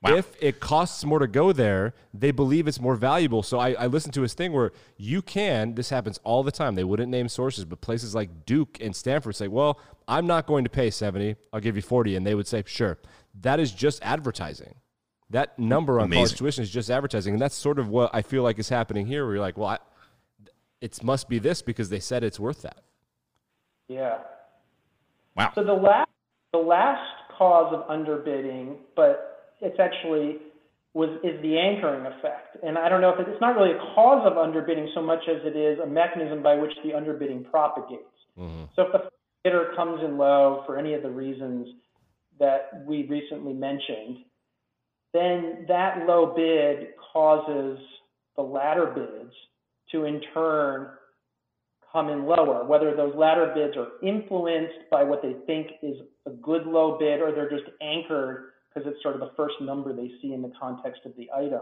Wow. 0.01 0.15
If 0.15 0.35
it 0.41 0.59
costs 0.59 1.05
more 1.05 1.19
to 1.19 1.27
go 1.27 1.51
there, 1.51 1.93
they 2.11 2.31
believe 2.31 2.67
it's 2.67 2.81
more 2.81 2.95
valuable. 2.95 3.43
So 3.43 3.59
I, 3.59 3.73
I 3.73 3.85
listened 3.85 4.15
to 4.15 4.23
his 4.23 4.33
thing 4.33 4.51
where 4.51 4.71
you 4.97 5.21
can, 5.21 5.75
this 5.75 5.91
happens 5.91 6.19
all 6.23 6.41
the 6.41 6.51
time. 6.51 6.73
They 6.73 6.83
wouldn't 6.83 7.11
name 7.11 7.29
sources, 7.29 7.65
but 7.65 7.81
places 7.81 8.15
like 8.15 8.45
Duke 8.47 8.79
and 8.81 8.95
Stanford 8.95 9.35
say, 9.35 9.47
well, 9.47 9.79
I'm 10.07 10.25
not 10.25 10.47
going 10.47 10.63
to 10.63 10.71
pay 10.71 10.89
70, 10.89 11.35
I'll 11.53 11.59
give 11.59 11.75
you 11.75 11.83
40. 11.83 12.15
And 12.15 12.25
they 12.25 12.33
would 12.33 12.47
say, 12.47 12.63
sure. 12.65 12.97
That 13.41 13.59
is 13.59 13.71
just 13.71 14.01
advertising. 14.01 14.75
That 15.29 15.57
number 15.59 15.99
on 15.99 16.05
Amazing. 16.05 16.25
college 16.25 16.37
tuition 16.37 16.63
is 16.63 16.71
just 16.71 16.89
advertising. 16.89 17.33
And 17.35 17.41
that's 17.41 17.55
sort 17.55 17.77
of 17.77 17.87
what 17.87 18.09
I 18.11 18.23
feel 18.23 18.41
like 18.41 18.57
is 18.57 18.69
happening 18.69 19.05
here 19.05 19.23
where 19.23 19.35
you're 19.35 19.43
like, 19.43 19.57
well, 19.57 19.69
I, 19.69 19.77
it 20.81 21.01
must 21.03 21.29
be 21.29 21.37
this 21.37 21.61
because 21.61 21.89
they 21.89 21.99
said 21.99 22.23
it's 22.23 22.39
worth 22.39 22.63
that. 22.63 22.81
Yeah. 23.91 24.19
Wow. 25.35 25.51
So 25.55 25.63
the 25.63 25.73
last 25.73 26.09
the 26.53 26.59
last 26.59 27.01
cause 27.37 27.73
of 27.73 27.87
underbidding, 27.87 28.77
but 28.95 29.55
it's 29.59 29.79
actually 29.79 30.37
was 30.93 31.09
is 31.23 31.41
the 31.41 31.57
anchoring 31.57 32.05
effect. 32.05 32.57
And 32.63 32.77
I 32.77 32.87
don't 32.87 33.01
know 33.01 33.09
if 33.09 33.19
it, 33.19 33.29
it's 33.29 33.41
not 33.41 33.55
really 33.55 33.71
a 33.71 33.79
cause 33.95 34.25
of 34.25 34.33
underbidding 34.33 34.87
so 34.93 35.01
much 35.01 35.23
as 35.29 35.41
it 35.43 35.57
is 35.57 35.79
a 35.79 35.85
mechanism 35.85 36.41
by 36.41 36.55
which 36.55 36.71
the 36.83 36.91
underbidding 36.91 37.49
propagates. 37.49 38.03
Mm-hmm. 38.39 38.65
So 38.75 38.83
if 38.83 38.91
the 38.93 39.09
bidder 39.43 39.71
comes 39.75 40.01
in 40.03 40.17
low 40.17 40.63
for 40.65 40.77
any 40.77 40.93
of 40.93 41.03
the 41.03 41.11
reasons 41.11 41.67
that 42.39 42.83
we 42.85 43.07
recently 43.07 43.53
mentioned, 43.53 44.19
then 45.13 45.65
that 45.67 46.05
low 46.07 46.33
bid 46.35 46.89
causes 47.11 47.77
the 48.37 48.41
latter 48.41 48.85
bids 48.85 49.33
to 49.91 50.05
in 50.05 50.21
turn 50.33 50.87
come 51.91 52.09
in 52.09 52.25
lower, 52.25 52.65
whether 52.65 52.95
those 52.95 53.13
latter 53.15 53.51
bids 53.53 53.75
are 53.75 53.89
influenced 54.01 54.89
by 54.89 55.03
what 55.03 55.21
they 55.21 55.35
think 55.45 55.67
is 55.81 55.97
a 56.25 56.31
good 56.31 56.65
low 56.65 56.97
bid 56.97 57.21
or 57.21 57.31
they're 57.31 57.49
just 57.49 57.69
anchored 57.81 58.51
because 58.73 58.89
it's 58.89 59.01
sort 59.03 59.15
of 59.15 59.21
the 59.21 59.31
first 59.35 59.55
number 59.61 59.93
they 59.93 60.11
see 60.21 60.33
in 60.33 60.41
the 60.41 60.51
context 60.59 61.01
of 61.05 61.15
the 61.17 61.29
item. 61.35 61.61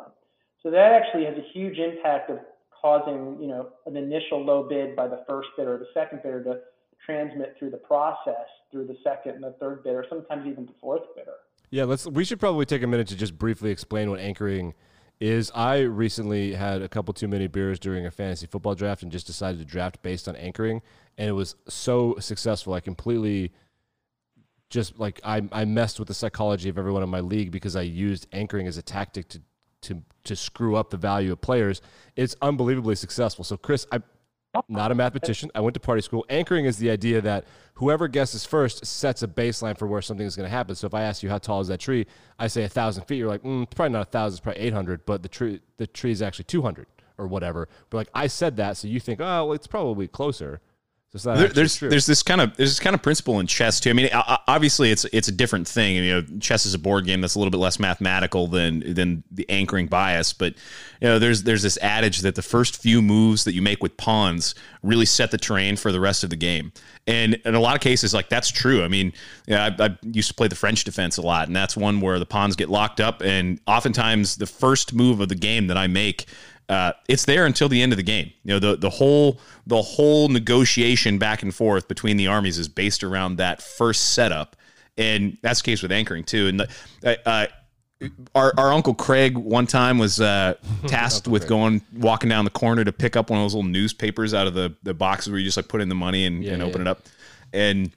So 0.62 0.70
that 0.70 0.92
actually 0.92 1.26
has 1.26 1.36
a 1.36 1.46
huge 1.54 1.78
impact 1.78 2.30
of 2.30 2.40
causing, 2.80 3.42
you 3.42 3.48
know, 3.48 3.70
an 3.86 3.98
initial 3.98 4.44
low 4.44 4.68
bid 4.68 4.96
by 4.96 5.08
the 5.08 5.24
first 5.28 5.50
bidder 5.58 5.76
or 5.76 5.78
the 5.80 5.88
second 5.94 6.22
bidder 6.22 6.44
to 6.44 6.60
transmit 7.06 7.56
through 7.58 7.72
the 7.72 7.78
process 7.78 8.46
through 8.72 8.86
the 8.86 8.98
second 9.04 9.36
and 9.36 9.44
the 9.44 9.56
third 9.60 9.84
bidder, 9.84 10.06
sometimes 10.10 10.46
even 10.46 10.66
the 10.66 10.74
fourth 10.80 11.02
bidder. 11.16 11.34
Yeah, 11.72 11.84
let's 11.84 12.06
we 12.08 12.26
should 12.26 12.40
probably 12.40 12.66
take 12.66 12.84
a 12.84 12.88
minute 12.88 13.08
to 13.08 13.16
just 13.16 13.38
briefly 13.38 13.70
explain 13.72 14.10
what 14.10 14.20
anchoring 14.20 14.74
is 15.20 15.52
I 15.54 15.80
recently 15.80 16.54
had 16.54 16.82
a 16.82 16.90
couple 16.90 17.14
too 17.14 17.28
many 17.28 17.48
beers 17.48 17.80
during 17.80 18.06
a 18.06 18.12
fantasy 18.12 18.48
football 18.48 18.76
draft 18.76 19.04
and 19.04 19.12
just 19.12 19.28
decided 19.28 19.60
to 19.60 19.66
draft 19.66 20.02
based 20.02 20.28
on 20.28 20.36
anchoring, 20.36 20.82
and 21.18 21.28
it 21.28 21.34
was 21.34 21.56
so 21.68 22.16
successful. 22.20 22.74
I 22.74 22.80
completely 22.80 23.52
just 24.70 25.00
like 25.00 25.20
I, 25.24 25.42
I 25.52 25.66
messed 25.66 26.00
with 26.00 26.08
the 26.08 26.14
psychology 26.14 26.70
of 26.70 26.78
everyone 26.78 27.04
in 27.04 27.10
my 27.10 27.20
league 27.20 27.52
because 27.52 27.76
I 27.76 27.82
used 27.82 28.28
anchoring 28.32 28.68
as 28.68 28.78
a 28.78 28.82
tactic 28.82 29.28
to 29.30 29.42
to 29.82 30.04
to 30.24 30.36
screw 30.36 30.76
up 30.76 30.90
the 30.90 30.98
value 30.98 31.32
of 31.32 31.42
players. 31.42 31.82
It's 32.16 32.36
unbelievably 32.42 32.96
successful. 32.96 33.44
So 33.44 33.58
Chris, 33.58 33.86
I 33.92 34.02
not 34.68 34.92
a 34.92 34.96
mathematician. 34.96 35.52
I 35.54 35.62
went 35.62 35.74
to 35.76 35.80
party 35.80 36.02
school. 36.02 36.26
Anchoring 36.30 36.66
is 36.66 36.78
the 36.78 36.90
idea 36.90 37.22
that 37.22 37.46
whoever 37.76 38.08
guesses 38.08 38.46
first 38.46 38.86
sets 38.86 39.24
a 39.24 39.28
baseline 39.28 39.78
for 39.78 39.88
where 39.88 40.02
something 40.02 40.26
is 40.26 40.36
going 40.36 40.50
to 40.50 40.56
happen. 40.56 40.76
So 40.76 40.88
if 40.88 40.94
I 40.94 41.04
ask 41.04 41.24
you 41.24 41.30
how 41.30 41.38
tall 41.38 41.62
is 41.62 41.68
that 41.68 41.80
tree, 41.80 42.08
I 42.38 42.48
say 42.48 42.64
a 42.64 42.70
thousand 42.70 43.04
feet. 43.06 43.18
You're 43.18 43.28
like, 43.28 43.44
mm, 43.44 43.70
probably 43.76 43.94
not 43.94 44.08
a 44.08 44.12
thousand. 44.12 44.38
It's 44.38 44.42
probably 44.42 44.62
eight 44.62 44.74
hundred. 44.74 45.06
But 45.06 45.24
the 45.24 45.30
tree, 45.30 45.62
the 45.78 45.88
tree 45.88 46.12
is 46.12 46.22
actually 46.22 46.46
two 46.46 46.62
hundred 46.62 46.88
or 47.18 47.28
whatever. 47.28 47.68
But 47.90 47.98
like 47.98 48.10
I 48.14 48.28
said 48.28 48.58
that, 48.58 48.78
so 48.78 48.88
you 48.88 49.00
think, 49.00 49.20
oh, 49.20 49.46
well, 49.46 49.54
it's 49.54 49.68
probably 49.68 50.08
closer. 50.08 50.62
So 51.16 51.36
there, 51.36 51.48
there's 51.48 51.76
true. 51.76 51.90
there's 51.90 52.06
this 52.06 52.22
kind 52.22 52.40
of 52.40 52.56
there's 52.56 52.70
this 52.70 52.80
kind 52.80 52.94
of 52.94 53.02
principle 53.02 53.40
in 53.40 53.48
chess 53.48 53.80
too. 53.80 53.90
I 53.90 53.94
mean, 53.94 54.10
obviously 54.14 54.92
it's 54.92 55.06
it's 55.06 55.28
a 55.28 55.32
different 55.32 55.68
thing. 55.68 55.96
You 55.96 56.14
know, 56.22 56.40
chess 56.40 56.68
is 56.68 56.76
a 56.76 56.80
board 56.80 57.06
game 57.06 57.20
that's 57.20 57.34
a 57.34 57.40
little 57.40 57.50
bit 57.50 57.58
less 57.58 57.80
mathematical 57.80 58.46
than 58.46 58.94
than 58.94 59.24
the 59.32 59.50
anchoring 59.50 59.88
bias. 59.88 60.34
But 60.34 60.54
you 61.02 61.08
know, 61.08 61.18
there's 61.18 61.44
there's 61.44 61.64
this 61.64 61.80
adage 61.82 62.20
that 62.20 62.36
the 62.36 62.44
first 62.44 62.80
few 62.80 63.02
moves 63.02 63.44
that 63.46 63.54
you 63.54 63.62
make 63.64 63.82
with 63.82 63.98
pawns 63.98 64.54
really 64.84 65.06
set 65.06 65.32
the 65.32 65.40
terrain 65.40 65.78
for 65.78 65.92
the 65.92 66.00
rest 66.00 66.24
of 66.24 66.30
the 66.30 66.36
game. 66.36 66.72
And 67.08 67.34
in 67.44 67.56
a 67.56 67.60
lot 67.60 67.74
of 67.74 67.82
cases, 67.82 68.14
like 68.14 68.30
that's 68.30 68.52
true. 68.52 68.84
I 68.84 68.88
mean, 68.88 69.12
you 69.48 69.56
know, 69.56 69.62
I, 69.62 69.86
I 69.86 69.98
used 70.04 70.28
to 70.28 70.36
play 70.36 70.48
the 70.48 70.56
French 70.56 70.84
defense 70.84 71.18
a 71.18 71.24
lot, 71.24 71.48
and 71.48 71.56
that's 71.56 71.76
one 71.76 72.02
where 72.02 72.20
the 72.20 72.28
pawns 72.28 72.56
get 72.56 72.70
locked 72.70 73.00
up, 73.00 73.24
and 73.24 73.60
oftentimes 73.66 74.36
the 74.36 74.46
first 74.46 74.94
move 74.94 75.22
of 75.22 75.30
the 75.30 75.36
game 75.36 75.66
that 75.68 75.78
I 75.78 75.88
make 75.88 76.28
uh, 76.70 76.94
it's 77.08 77.26
there 77.26 77.48
until 77.48 77.68
the 77.68 77.82
end 77.82 77.92
of 77.92 77.98
the 77.98 78.04
game. 78.04 78.32
You 78.44 78.54
know, 78.54 78.60
the 78.60 78.78
the 78.78 78.90
whole 78.92 79.40
the 79.66 79.82
whole 79.82 80.30
negotiation 80.30 81.18
back 81.18 81.42
and 81.42 81.54
forth 81.54 81.88
between 81.88 82.16
the 82.16 82.28
armies 82.28 82.60
is 82.60 82.68
based 82.68 83.04
around 83.04 83.38
that 83.38 83.62
first 83.62 84.14
setup, 84.14 84.56
and 84.96 85.38
that's 85.42 85.62
the 85.62 85.66
case 85.66 85.82
with 85.82 85.92
anchoring 85.92 86.24
too. 86.24 86.48
And 86.48 86.60
the, 86.60 86.70
uh, 87.04 87.16
uh 87.30 87.48
our 88.36 88.54
our 88.58 88.72
uncle 88.72 88.94
Craig 88.94 89.36
one 89.36 89.66
time 89.66 89.98
was 89.98 90.22
uh, 90.22 90.54
tasked 90.88 91.28
with 91.28 91.44
Craig. 91.44 91.50
going 91.50 91.82
walking 91.98 92.30
down 92.30 92.46
the 92.46 92.52
corner 92.52 92.84
to 92.84 92.92
pick 92.94 93.16
up 93.16 93.32
one 93.32 93.40
of 93.40 93.44
those 93.44 93.56
little 93.56 93.70
newspapers 93.70 94.36
out 94.36 94.46
of 94.46 94.54
the 94.54 94.76
the 94.84 94.94
boxes 94.94 95.32
where 95.32 95.40
you 95.40 95.46
just 95.46 95.58
like 95.58 95.68
put 95.68 95.82
in 95.82 95.90
the 95.90 95.96
money 95.96 96.26
and, 96.26 96.44
yeah, 96.44 96.54
and 96.54 96.62
open 96.62 96.82
yeah. 96.82 96.82
it 96.82 96.88
up, 96.88 97.02
and. 97.52 97.92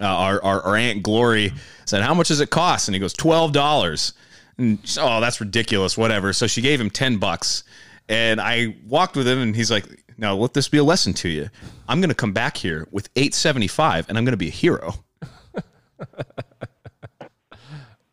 Uh, 0.00 0.06
our, 0.06 0.42
our, 0.42 0.62
our 0.62 0.76
aunt 0.76 1.02
Glory 1.02 1.52
said, 1.84 2.02
"How 2.02 2.14
much 2.14 2.28
does 2.28 2.40
it 2.40 2.48
cost?" 2.48 2.88
And 2.88 2.94
he 2.94 2.98
goes, 2.98 3.12
12 3.12 3.52
dollars." 3.52 4.14
And 4.56 4.78
oh, 4.98 5.20
that's 5.20 5.40
ridiculous. 5.40 5.98
Whatever. 5.98 6.32
So 6.32 6.46
she 6.46 6.62
gave 6.62 6.80
him 6.80 6.88
ten 6.88 7.18
bucks, 7.18 7.64
and 8.08 8.40
I 8.40 8.76
walked 8.86 9.16
with 9.16 9.26
him, 9.26 9.38
and 9.38 9.54
he's 9.54 9.70
like, 9.70 9.86
"Now 10.16 10.34
let 10.34 10.54
this 10.54 10.68
be 10.68 10.78
a 10.78 10.84
lesson 10.84 11.12
to 11.14 11.28
you. 11.28 11.48
I'm 11.88 12.00
going 12.00 12.10
to 12.10 12.14
come 12.14 12.32
back 12.32 12.56
here 12.56 12.86
with 12.90 13.08
875, 13.16 14.08
and 14.08 14.18
I'm 14.18 14.24
going 14.24 14.32
to 14.32 14.36
be 14.36 14.48
a 14.48 14.50
hero." 14.50 14.94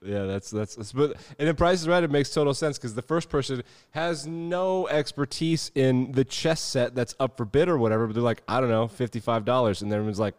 Yeah, 0.01 0.23
that's, 0.23 0.49
that's 0.49 0.75
that's 0.75 0.91
but 0.91 1.17
and 1.37 1.47
then 1.47 1.55
Price 1.55 1.81
is 1.81 1.87
Right. 1.87 2.03
It 2.03 2.09
makes 2.09 2.33
total 2.33 2.53
sense 2.53 2.77
because 2.77 2.95
the 2.95 3.01
first 3.01 3.29
person 3.29 3.61
has 3.91 4.25
no 4.25 4.87
expertise 4.87 5.71
in 5.75 6.13
the 6.13 6.23
chess 6.23 6.61
set 6.61 6.95
that's 6.95 7.15
up 7.19 7.37
for 7.37 7.45
bid 7.45 7.69
or 7.69 7.77
whatever. 7.77 8.07
But 8.07 8.13
they're 8.13 8.23
like, 8.23 8.41
I 8.47 8.59
don't 8.61 8.69
know, 8.69 8.87
fifty 8.87 9.19
five 9.19 9.45
dollars, 9.45 9.81
and 9.81 9.91
everyone's 9.91 10.19
like, 10.19 10.35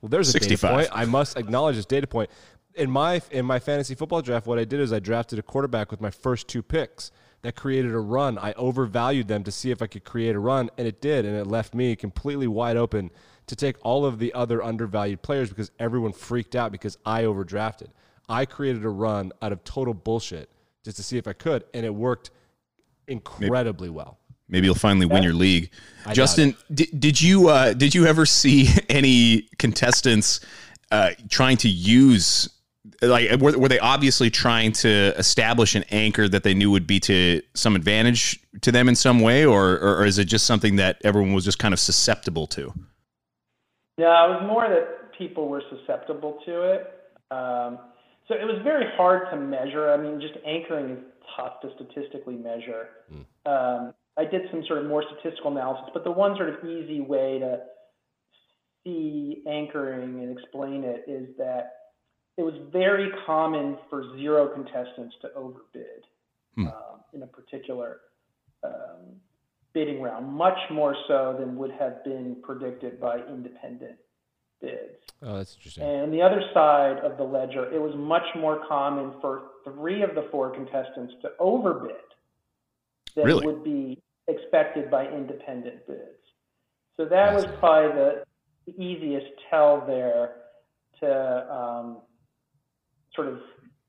Well, 0.00 0.10
there's 0.10 0.28
a 0.28 0.32
65. 0.32 0.60
data 0.60 0.90
point. 0.90 1.00
I 1.00 1.04
must 1.06 1.38
acknowledge 1.38 1.76
this 1.76 1.86
data 1.86 2.06
point. 2.06 2.28
In 2.74 2.90
my 2.90 3.22
in 3.30 3.46
my 3.46 3.60
fantasy 3.60 3.94
football 3.94 4.20
draft, 4.20 4.46
what 4.46 4.58
I 4.58 4.64
did 4.64 4.80
is 4.80 4.92
I 4.92 4.98
drafted 4.98 5.38
a 5.38 5.42
quarterback 5.42 5.90
with 5.90 6.00
my 6.00 6.10
first 6.10 6.48
two 6.48 6.62
picks 6.62 7.12
that 7.46 7.54
created 7.54 7.92
a 7.92 8.00
run. 8.00 8.38
I 8.38 8.52
overvalued 8.54 9.28
them 9.28 9.44
to 9.44 9.52
see 9.52 9.70
if 9.70 9.80
I 9.80 9.86
could 9.86 10.02
create 10.02 10.34
a 10.34 10.38
run, 10.40 10.68
and 10.76 10.86
it 10.88 11.00
did, 11.00 11.24
and 11.24 11.36
it 11.36 11.46
left 11.46 11.74
me 11.74 11.94
completely 11.94 12.48
wide 12.48 12.76
open 12.76 13.08
to 13.46 13.54
take 13.54 13.76
all 13.82 14.04
of 14.04 14.18
the 14.18 14.34
other 14.34 14.64
undervalued 14.64 15.22
players 15.22 15.48
because 15.48 15.70
everyone 15.78 16.12
freaked 16.12 16.56
out 16.56 16.72
because 16.72 16.98
I 17.06 17.22
overdrafted. 17.22 17.90
I 18.28 18.46
created 18.46 18.84
a 18.84 18.88
run 18.88 19.30
out 19.42 19.52
of 19.52 19.62
total 19.62 19.94
bullshit 19.94 20.50
just 20.84 20.96
to 20.96 21.04
see 21.04 21.18
if 21.18 21.28
I 21.28 21.34
could, 21.34 21.62
and 21.72 21.86
it 21.86 21.94
worked 21.94 22.30
incredibly 23.06 23.90
maybe, 23.90 23.96
well. 23.96 24.18
Maybe 24.48 24.66
you'll 24.66 24.74
finally 24.74 25.06
win 25.06 25.22
your 25.22 25.32
league. 25.32 25.70
I 26.04 26.14
Justin, 26.14 26.56
did, 26.74 26.98
did 26.98 27.20
you 27.22 27.48
uh, 27.48 27.74
did 27.74 27.94
you 27.94 28.06
ever 28.06 28.26
see 28.26 28.70
any 28.88 29.42
contestants 29.60 30.40
uh, 30.90 31.10
trying 31.28 31.58
to 31.58 31.68
use 31.68 32.48
like 33.02 33.40
were, 33.40 33.58
were 33.58 33.68
they 33.68 33.78
obviously 33.78 34.30
trying 34.30 34.72
to 34.72 35.12
establish 35.16 35.74
an 35.74 35.84
anchor 35.90 36.28
that 36.28 36.42
they 36.42 36.54
knew 36.54 36.70
would 36.70 36.86
be 36.86 37.00
to 37.00 37.42
some 37.54 37.76
advantage 37.76 38.38
to 38.60 38.72
them 38.72 38.88
in 38.88 38.94
some 38.94 39.20
way 39.20 39.44
or, 39.44 39.72
or, 39.72 39.98
or 39.98 40.06
is 40.06 40.18
it 40.18 40.26
just 40.26 40.46
something 40.46 40.76
that 40.76 41.00
everyone 41.04 41.32
was 41.32 41.44
just 41.44 41.58
kind 41.58 41.74
of 41.74 41.80
susceptible 41.80 42.46
to? 42.46 42.72
Yeah 43.98 44.26
it 44.26 44.28
was 44.30 44.44
more 44.46 44.68
that 44.68 45.16
people 45.18 45.48
were 45.48 45.62
susceptible 45.70 46.38
to 46.44 46.62
it. 46.62 46.92
Um, 47.30 47.78
so 48.28 48.34
it 48.34 48.44
was 48.44 48.60
very 48.62 48.84
hard 48.96 49.30
to 49.30 49.36
measure. 49.36 49.90
I 49.90 49.96
mean 49.96 50.20
just 50.20 50.34
anchoring 50.46 50.90
is 50.90 50.98
tough 51.36 51.60
to 51.62 51.70
statistically 51.74 52.36
measure. 52.36 52.88
Mm. 53.12 53.24
um, 53.46 53.94
i 54.18 54.24
did 54.24 54.42
some 54.50 54.64
sort 54.66 54.78
of 54.78 54.86
more 54.86 55.04
statistical 55.04 55.50
analysis 55.50 55.90
but 55.92 56.02
the 56.04 56.10
one 56.10 56.34
sort 56.36 56.48
of 56.48 56.64
easy 56.64 57.00
way 57.00 57.38
to 57.38 57.58
see 58.84 59.42
anchoring 59.46 60.20
and 60.20 60.38
explain 60.38 60.84
it 60.84 61.04
is 61.06 61.28
that 61.36 61.75
it 62.36 62.42
was 62.42 62.54
very 62.70 63.10
common 63.24 63.78
for 63.88 64.16
zero 64.16 64.48
contestants 64.48 65.14
to 65.22 65.32
overbid 65.34 66.04
hmm. 66.54 66.66
um, 66.68 67.00
in 67.12 67.22
a 67.22 67.26
particular 67.26 68.00
um, 68.62 69.16
bidding 69.72 70.00
round, 70.00 70.26
much 70.26 70.58
more 70.70 70.96
so 71.08 71.36
than 71.38 71.56
would 71.56 71.70
have 71.72 72.02
been 72.04 72.36
predicted 72.42 73.00
by 73.00 73.18
independent 73.28 73.96
bids. 74.60 75.04
Oh, 75.22 75.36
that's 75.36 75.54
interesting. 75.56 75.84
And 75.84 76.02
on 76.02 76.10
the 76.10 76.22
other 76.22 76.42
side 76.52 76.98
of 76.98 77.16
the 77.16 77.24
ledger, 77.24 77.72
it 77.72 77.80
was 77.80 77.94
much 77.96 78.24
more 78.36 78.66
common 78.66 79.12
for 79.20 79.42
three 79.64 80.02
of 80.02 80.14
the 80.14 80.28
four 80.30 80.50
contestants 80.50 81.14
to 81.22 81.30
overbid 81.38 81.96
than 83.14 83.24
really? 83.24 83.46
would 83.46 83.64
be 83.64 84.02
expected 84.28 84.90
by 84.90 85.06
independent 85.06 85.86
bids. 85.86 86.00
So 86.96 87.04
that 87.04 87.34
was 87.34 87.44
probably 87.58 87.92
the, 87.92 88.24
the 88.66 88.82
easiest 88.82 89.26
tell 89.50 89.84
there 89.86 90.36
to 91.00 91.54
um, 91.54 91.98
sort 93.16 93.28
of 93.28 93.40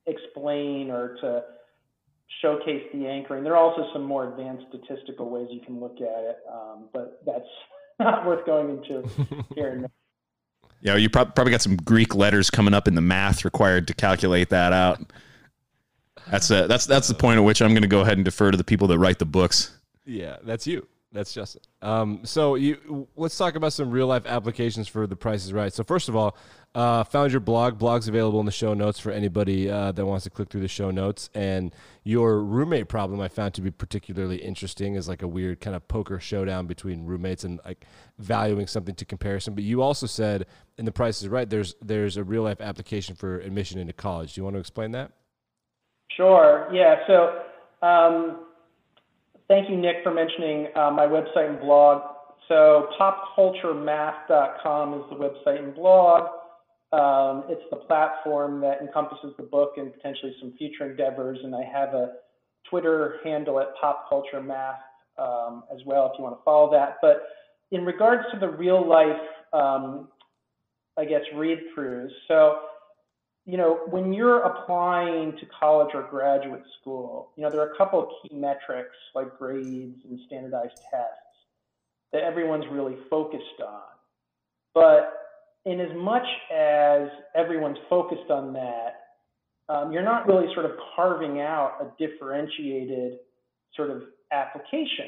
explain 0.07 0.89
or 0.89 1.17
to 1.21 1.43
showcase 2.41 2.83
the 2.93 3.07
anchoring. 3.07 3.43
There 3.43 3.55
are 3.55 3.63
also 3.63 3.87
some 3.93 4.03
more 4.03 4.29
advanced 4.29 4.65
statistical 4.69 5.29
ways 5.29 5.47
you 5.51 5.61
can 5.61 5.79
look 5.79 5.97
at 5.97 6.23
it, 6.23 6.37
um, 6.51 6.85
but 6.93 7.21
that's 7.25 7.47
not 7.99 8.25
worth 8.25 8.45
going 8.45 8.77
into 8.77 9.07
here. 9.55 9.85
Yeah, 10.81 10.95
you 10.95 11.09
probably 11.09 11.51
got 11.51 11.61
some 11.61 11.75
Greek 11.75 12.15
letters 12.15 12.49
coming 12.49 12.73
up 12.73 12.87
in 12.87 12.95
the 12.95 13.01
math 13.01 13.43
required 13.43 13.87
to 13.87 13.93
calculate 13.93 14.49
that 14.49 14.73
out. 14.73 14.99
That's 16.29 16.51
a, 16.51 16.67
that's 16.67 16.85
that's 16.85 17.07
the 17.07 17.13
point 17.13 17.37
at 17.37 17.43
which 17.43 17.61
I'm 17.61 17.69
going 17.69 17.81
to 17.81 17.87
go 17.87 18.01
ahead 18.01 18.17
and 18.17 18.25
defer 18.25 18.51
to 18.51 18.57
the 18.57 18.63
people 18.63 18.87
that 18.89 18.99
write 18.99 19.17
the 19.17 19.25
books. 19.25 19.75
Yeah, 20.05 20.37
that's 20.43 20.67
you. 20.67 20.87
That's 21.13 21.33
Justin. 21.33 21.61
Um, 21.81 22.21
so 22.25 22.55
you 22.55 23.07
let's 23.15 23.37
talk 23.37 23.55
about 23.55 23.71
some 23.71 23.91
real 23.91 24.07
life 24.07 24.25
applications 24.25 24.89
for 24.89 25.07
the 25.07 25.15
prices 25.15 25.53
right. 25.53 25.71
So 25.71 25.83
first 25.83 26.09
of 26.09 26.17
all, 26.17 26.35
uh, 26.75 27.05
found 27.05 27.31
your 27.31 27.39
blog. 27.39 27.77
Blog's 27.77 28.09
available 28.09 28.41
in 28.41 28.45
the 28.45 28.51
show 28.51 28.73
notes 28.73 28.99
for 28.99 29.11
anybody 29.11 29.69
uh, 29.69 29.93
that 29.93 30.05
wants 30.05 30.25
to 30.25 30.29
click 30.29 30.49
through 30.49 30.61
the 30.61 30.67
show 30.67 30.91
notes. 30.91 31.29
And 31.33 31.73
your 32.03 32.43
roommate 32.43 32.89
problem 32.89 33.21
I 33.21 33.29
found 33.29 33.53
to 33.53 33.61
be 33.61 33.71
particularly 33.71 34.37
interesting 34.37 34.95
is 34.95 35.07
like 35.07 35.21
a 35.21 35.27
weird 35.27 35.61
kind 35.61 35.77
of 35.77 35.87
poker 35.87 36.19
showdown 36.19 36.67
between 36.67 37.05
roommates 37.05 37.45
and 37.45 37.61
like 37.63 37.85
valuing 38.19 38.67
something 38.67 38.95
to 38.95 39.05
comparison. 39.05 39.55
But 39.55 39.63
you 39.63 39.81
also 39.81 40.07
said 40.07 40.45
in 40.77 40.83
the 40.83 40.91
Price 40.91 41.21
is 41.21 41.29
Right, 41.29 41.49
there's 41.49 41.73
there's 41.81 42.17
a 42.17 42.23
real 42.23 42.43
life 42.43 42.59
application 42.59 43.15
for 43.15 43.39
admission 43.39 43.79
into 43.79 43.93
college. 43.93 44.33
Do 44.33 44.41
you 44.41 44.43
want 44.43 44.55
to 44.55 44.59
explain 44.59 44.91
that? 44.91 45.13
Sure. 46.11 46.67
Yeah. 46.73 46.95
So. 47.07 47.43
Um, 47.79 48.46
Thank 49.47 49.69
you, 49.69 49.77
Nick, 49.77 49.97
for 50.03 50.13
mentioning 50.13 50.67
uh, 50.75 50.91
my 50.91 51.05
website 51.05 51.49
and 51.49 51.59
blog. 51.59 52.01
So 52.49 52.89
popculturemath.com 52.99 54.93
is 54.93 55.01
the 55.09 55.15
website 55.15 55.63
and 55.63 55.73
blog. 55.73 56.23
Um, 56.91 57.43
it's 57.49 57.63
the 57.69 57.77
platform 57.77 58.59
that 58.61 58.81
encompasses 58.81 59.33
the 59.37 59.43
book 59.43 59.73
and 59.77 59.93
potentially 59.93 60.35
some 60.41 60.53
future 60.57 60.89
endeavors. 60.89 61.39
And 61.43 61.55
I 61.55 61.63
have 61.63 61.93
a 61.93 62.13
Twitter 62.69 63.19
handle 63.23 63.59
at 63.59 63.67
popculturemath 63.81 64.79
um, 65.17 65.63
as 65.73 65.79
well 65.85 66.11
if 66.11 66.17
you 66.17 66.23
want 66.23 66.37
to 66.37 66.43
follow 66.43 66.69
that. 66.71 66.97
But 67.01 67.23
in 67.71 67.85
regards 67.85 68.23
to 68.33 68.39
the 68.39 68.49
real 68.49 68.87
life, 68.87 69.15
um, 69.53 70.09
I 70.97 71.05
guess, 71.05 71.21
read 71.35 71.59
throughs. 71.75 72.09
So 72.27 72.59
you 73.47 73.55
know, 73.55 73.79
when 73.89 74.11
you're 74.11 74.41
applying 74.41 75.31
to 75.39 75.45
college 75.57 75.91
or 75.93 76.03
graduate 76.03 76.63
school, 76.81 77.29
you 77.37 77.43
know, 77.43 77.49
there 77.49 77.61
are 77.61 77.71
a 77.71 77.77
couple 77.77 78.03
of 78.03 78.09
key 78.21 78.35
metrics 78.35 78.93
like 79.15 79.39
grades 79.39 79.95
and 80.03 80.19
standardized 80.27 80.73
tests 80.91 81.15
that 82.11 82.23
everyone's 82.23 82.65
really 82.69 82.97
focused 83.09 83.61
on. 83.65 83.83
But 84.73 85.13
in 85.65 85.79
as 85.79 85.95
much 85.95 86.27
as 86.53 87.07
everyone's 87.35 87.77
focused 87.89 88.29
on 88.29 88.51
that, 88.51 88.95
um, 89.69 89.93
you're 89.93 90.03
not 90.03 90.27
really 90.27 90.53
sort 90.53 90.65
of 90.65 90.71
carving 90.93 91.39
out 91.39 91.77
a 91.79 92.05
differentiated 92.05 93.19
sort 93.77 93.91
of 93.91 94.03
application. 94.33 95.07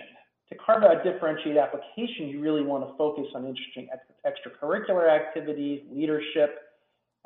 To 0.49 0.57
carve 0.57 0.83
out 0.83 1.05
a 1.05 1.11
differentiated 1.11 1.57
application, 1.57 2.29
you 2.29 2.39
really 2.39 2.63
want 2.63 2.87
to 2.87 2.97
focus 2.97 3.25
on 3.35 3.45
interesting 3.45 3.89
extracurricular 4.25 5.09
activities, 5.09 5.81
leadership, 5.91 6.68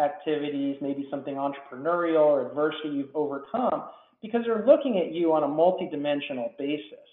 activities, 0.04 0.78
maybe 0.82 1.08
something 1.10 1.36
entrepreneurial 1.36 2.26
or 2.26 2.48
adversity 2.48 2.90
you've 2.90 3.16
overcome, 3.16 3.84
because 4.22 4.42
they're 4.46 4.66
looking 4.66 5.00
at 5.00 5.14
you 5.14 5.34
on 5.34 5.44
a 5.44 5.48
multidimensional 5.48 6.58
basis. 6.58 7.08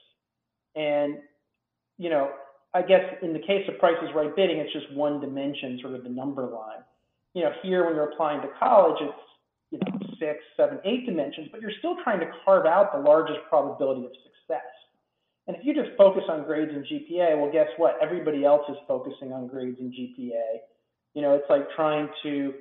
And, 0.75 1.19
you 1.99 2.11
know, 2.11 2.31
I 2.73 2.83
guess 2.83 3.03
in 3.23 3.33
the 3.33 3.41
case 3.41 3.69
of 3.69 3.79
prices 3.79 4.09
Right 4.15 4.35
bidding, 4.35 4.59
it's 4.59 4.73
just 4.73 4.93
one 4.93 5.21
dimension, 5.21 5.79
sort 5.83 5.95
of 5.95 6.05
the 6.05 6.11
number 6.11 6.43
line. 6.43 6.85
You 7.35 7.43
know, 7.45 7.53
here 7.63 7.85
when 7.85 7.95
you're 7.95 8.11
applying 8.11 8.41
to 8.43 8.49
college, 8.59 8.99
it's 9.01 9.19
you 9.71 9.79
know 9.79 9.99
six, 10.19 10.39
seven, 10.57 10.79
eight 10.85 11.07
dimensions, 11.07 11.49
but 11.51 11.61
you're 11.61 11.73
still 11.79 11.97
trying 12.05 12.21
to 12.21 12.27
carve 12.45 12.67
out 12.67 12.93
the 12.93 12.99
largest 12.99 13.39
probability 13.49 14.05
of 14.05 14.13
success. 14.23 14.67
And 15.47 15.57
if 15.57 15.65
you 15.65 15.75
just 15.75 15.97
focus 15.97 16.23
on 16.29 16.45
grades 16.45 16.71
and 16.73 16.85
GPA, 16.85 17.37
well, 17.41 17.51
guess 17.51 17.67
what? 17.77 17.97
Everybody 18.01 18.45
else 18.45 18.63
is 18.69 18.77
focusing 18.87 19.33
on 19.33 19.49
grades 19.49 19.79
and 19.81 19.93
GPA. 19.93 20.63
You 21.15 21.23
know, 21.23 21.35
it's 21.35 21.49
like 21.51 21.69
trying 21.75 22.09
to, 22.23 22.55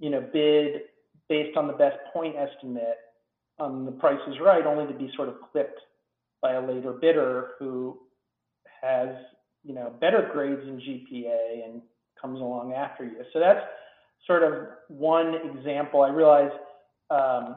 you 0.00 0.10
know, 0.10 0.20
bid 0.32 0.82
based 1.28 1.56
on 1.56 1.68
the 1.68 1.72
best 1.74 1.96
point 2.12 2.34
estimate 2.36 2.96
on 3.60 3.84
the 3.84 3.92
price 3.92 4.18
is 4.26 4.36
right, 4.40 4.66
only 4.66 4.90
to 4.92 4.98
be 4.98 5.12
sort 5.14 5.28
of 5.28 5.36
clipped 5.52 5.78
by 6.42 6.54
a 6.54 6.66
later 6.66 6.92
bidder 6.92 7.50
who 7.58 7.98
has, 8.82 9.10
you 9.62 9.74
know, 9.74 9.92
better 10.00 10.28
grades 10.32 10.62
in 10.62 10.78
GPA 10.80 11.64
and 11.66 11.82
comes 12.20 12.40
along 12.40 12.72
after 12.72 13.04
you. 13.04 13.22
So 13.32 13.38
that's 13.38 13.60
sort 14.26 14.42
of 14.42 14.68
one 14.88 15.34
example. 15.34 16.02
I 16.02 16.08
realize, 16.08 16.50
um, 17.10 17.56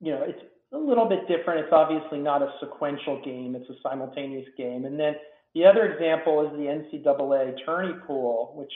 you 0.00 0.12
know, 0.12 0.22
it's 0.22 0.42
a 0.72 0.78
little 0.78 1.08
bit 1.08 1.26
different. 1.26 1.60
It's 1.60 1.72
obviously 1.72 2.18
not 2.18 2.42
a 2.42 2.52
sequential 2.60 3.22
game, 3.24 3.56
it's 3.56 3.68
a 3.70 3.74
simultaneous 3.82 4.48
game. 4.56 4.84
And 4.84 5.00
then 5.00 5.14
the 5.54 5.64
other 5.64 5.90
example 5.92 6.46
is 6.46 6.52
the 6.52 6.98
NCAA 6.98 7.64
tourney 7.64 7.94
pool, 8.06 8.52
which 8.54 8.72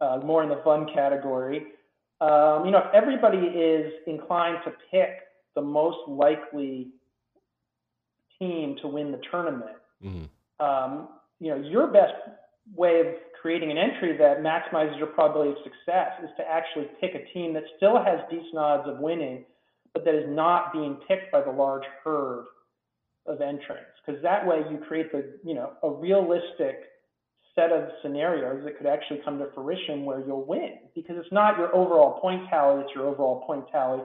uh, 0.00 0.18
more 0.24 0.42
in 0.42 0.48
the 0.48 0.60
fun 0.64 0.86
category. 0.92 1.66
Um, 2.20 2.64
you 2.64 2.72
know, 2.72 2.78
if 2.78 2.94
everybody 2.94 3.38
is 3.38 3.92
inclined 4.06 4.58
to 4.64 4.72
pick 4.90 5.10
the 5.54 5.62
most 5.62 5.98
likely 6.08 6.88
team 8.38 8.76
to 8.82 8.88
win 8.88 9.12
the 9.12 9.20
tournament, 9.30 9.76
mm-hmm. 10.04 10.64
um, 10.64 11.08
you 11.40 11.50
know, 11.50 11.56
your 11.56 11.86
best 11.88 12.14
way 12.74 13.00
of 13.00 13.06
creating 13.40 13.70
an 13.70 13.78
entry 13.78 14.16
that 14.16 14.40
maximizes 14.40 14.98
your 14.98 15.06
probability 15.06 15.52
of 15.52 15.56
success 15.58 16.12
is 16.22 16.30
to 16.36 16.44
actually 16.46 16.86
pick 17.00 17.14
a 17.14 17.32
team 17.32 17.54
that 17.54 17.62
still 17.76 18.02
has 18.02 18.18
decent 18.30 18.56
odds 18.56 18.88
of 18.88 18.98
winning 18.98 19.44
but 19.98 20.04
that 20.04 20.14
is 20.14 20.26
not 20.28 20.72
being 20.72 20.96
picked 21.08 21.32
by 21.32 21.40
the 21.40 21.50
large 21.50 21.84
herd 22.04 22.46
of 23.26 23.40
entrants. 23.40 23.90
Because 24.04 24.22
that 24.22 24.46
way 24.46 24.62
you 24.70 24.78
create 24.78 25.12
the, 25.12 25.38
you 25.44 25.54
know, 25.54 25.72
a 25.82 25.90
realistic 25.90 26.84
set 27.58 27.72
of 27.72 27.88
scenarios 28.02 28.62
that 28.64 28.78
could 28.78 28.86
actually 28.86 29.20
come 29.24 29.38
to 29.38 29.48
fruition 29.54 30.04
where 30.04 30.20
you'll 30.24 30.44
win. 30.44 30.78
Because 30.94 31.16
it's 31.18 31.32
not 31.32 31.58
your 31.58 31.74
overall 31.74 32.20
point 32.20 32.48
tally, 32.48 32.82
it's 32.82 32.94
your 32.94 33.06
overall 33.06 33.42
point 33.46 33.64
tally 33.72 34.00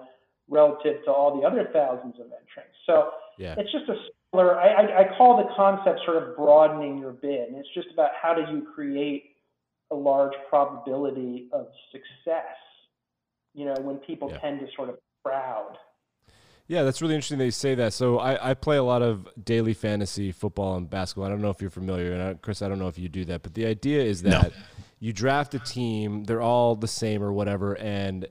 relative 0.50 1.04
to 1.06 1.12
all 1.12 1.40
the 1.40 1.46
other 1.46 1.70
thousands 1.72 2.16
of 2.16 2.26
entrants. 2.26 2.76
So 2.88 3.12
yeah. 3.38 3.56
it's 3.58 3.72
just 3.72 3.88
a 3.90 3.96
similar, 4.32 4.60
I, 4.60 4.68
I, 4.68 5.00
I 5.02 5.18
call 5.18 5.38
the 5.38 5.54
concept 5.56 6.02
sort 6.06 6.22
of 6.22 6.36
broadening 6.36 6.98
your 6.98 7.12
bid. 7.12 7.50
And 7.50 7.58
it's 7.58 7.70
just 7.76 7.88
about 7.94 8.10
how 8.20 8.34
do 8.34 8.42
you 8.52 8.68
create 8.74 9.36
a 9.92 9.96
large 9.96 10.34
probability 10.50 11.50
of 11.54 11.68
success, 11.92 12.58
you 13.54 13.66
know, 13.66 13.76
when 13.82 13.98
people 13.98 14.30
yeah. 14.32 14.40
tend 14.40 14.60
to 14.62 14.68
sort 14.76 14.90
of 14.90 14.98
proud. 15.24 15.78
Yeah, 16.68 16.84
that's 16.84 17.02
really 17.02 17.16
interesting 17.16 17.40
that 17.40 17.46
you 17.46 17.52
say 17.52 17.76
that. 17.76 17.94
So 17.94 18.20
I, 18.20 18.52
I 18.52 18.54
play 18.54 18.78
a 18.78 18.84
lot 18.84 19.02
of 19.02 19.28
daily 19.44 19.74
fantasy 19.74 20.32
football 20.32 20.78
and 20.78 20.90
basketball. 20.90 21.26
I 21.26 21.30
don't 21.30 21.42
know 21.42 21.50
if 21.50 21.60
you're 21.62 21.70
familiar, 21.70 22.14
and 22.14 22.22
I, 22.22 22.34
Chris, 22.36 22.62
I 22.62 22.70
don't 22.70 22.80
know 22.80 22.88
if 22.88 22.98
you 22.98 23.10
do 23.10 23.26
that, 23.26 23.44
but 23.44 23.54
the 23.54 23.66
idea 23.66 24.02
is 24.02 24.22
that 24.24 24.44
no. 24.44 24.50
you 25.00 25.12
draft 25.12 25.54
a 25.56 25.60
team, 25.60 26.24
they're 26.24 26.42
all 26.42 26.76
the 26.76 26.88
same 26.88 27.22
or 27.22 27.34
whatever, 27.34 27.78
and 27.78 28.28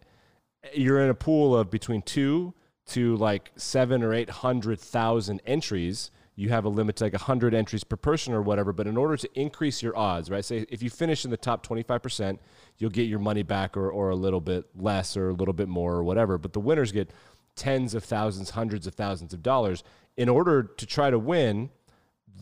you're 0.74 1.00
in 1.00 1.10
a 1.10 1.14
pool 1.14 1.56
of 1.56 1.70
between 1.70 2.02
two 2.02 2.54
to 2.86 3.16
like 3.16 3.50
seven 3.56 4.02
or 4.02 4.14
eight 4.14 4.30
hundred 4.30 4.80
thousand 4.80 5.40
entries. 5.46 6.10
You 6.34 6.48
have 6.48 6.64
a 6.64 6.68
limit 6.68 6.96
to 6.96 7.04
like 7.04 7.14
hundred 7.14 7.54
entries 7.54 7.84
per 7.84 7.96
person 7.96 8.32
or 8.32 8.40
whatever. 8.40 8.72
But 8.72 8.86
in 8.86 8.96
order 8.96 9.16
to 9.16 9.28
increase 9.38 9.82
your 9.82 9.96
odds, 9.96 10.30
right? 10.30 10.44
Say 10.44 10.66
if 10.70 10.82
you 10.82 10.90
finish 10.90 11.24
in 11.24 11.30
the 11.30 11.36
top 11.36 11.62
twenty 11.62 11.82
five 11.82 12.02
percent, 12.02 12.40
you'll 12.78 12.90
get 12.90 13.02
your 13.02 13.18
money 13.18 13.42
back 13.42 13.76
or, 13.76 13.90
or 13.90 14.10
a 14.10 14.16
little 14.16 14.40
bit 14.40 14.64
less 14.74 15.16
or 15.16 15.28
a 15.28 15.34
little 15.34 15.54
bit 15.54 15.68
more 15.68 15.94
or 15.94 16.04
whatever. 16.04 16.38
But 16.38 16.54
the 16.54 16.60
winners 16.60 16.90
get 16.90 17.10
tens 17.56 17.94
of 17.94 18.04
thousands, 18.04 18.50
hundreds 18.50 18.86
of 18.86 18.94
thousands 18.94 19.32
of 19.32 19.42
dollars. 19.42 19.82
In 20.16 20.28
order 20.28 20.62
to 20.62 20.86
try 20.86 21.10
to 21.10 21.18
win, 21.18 21.70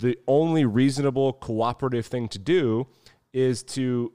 the 0.01 0.18
only 0.27 0.64
reasonable 0.64 1.33
cooperative 1.33 2.07
thing 2.07 2.29
to 2.29 2.38
do 2.38 2.87
is 3.33 3.62
to 3.62 4.12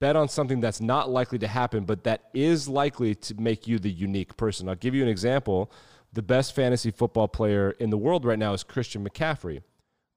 bet 0.00 0.16
on 0.16 0.28
something 0.28 0.60
that's 0.60 0.80
not 0.80 1.10
likely 1.10 1.38
to 1.38 1.48
happen, 1.48 1.84
but 1.84 2.04
that 2.04 2.24
is 2.34 2.68
likely 2.68 3.14
to 3.14 3.34
make 3.34 3.66
you 3.66 3.78
the 3.78 3.90
unique 3.90 4.36
person. 4.36 4.68
I'll 4.68 4.74
give 4.74 4.94
you 4.94 5.02
an 5.02 5.08
example. 5.08 5.72
The 6.12 6.22
best 6.22 6.54
fantasy 6.54 6.90
football 6.90 7.28
player 7.28 7.70
in 7.72 7.90
the 7.90 7.98
world 7.98 8.24
right 8.24 8.38
now 8.38 8.52
is 8.52 8.62
Christian 8.62 9.06
McCaffrey. 9.06 9.62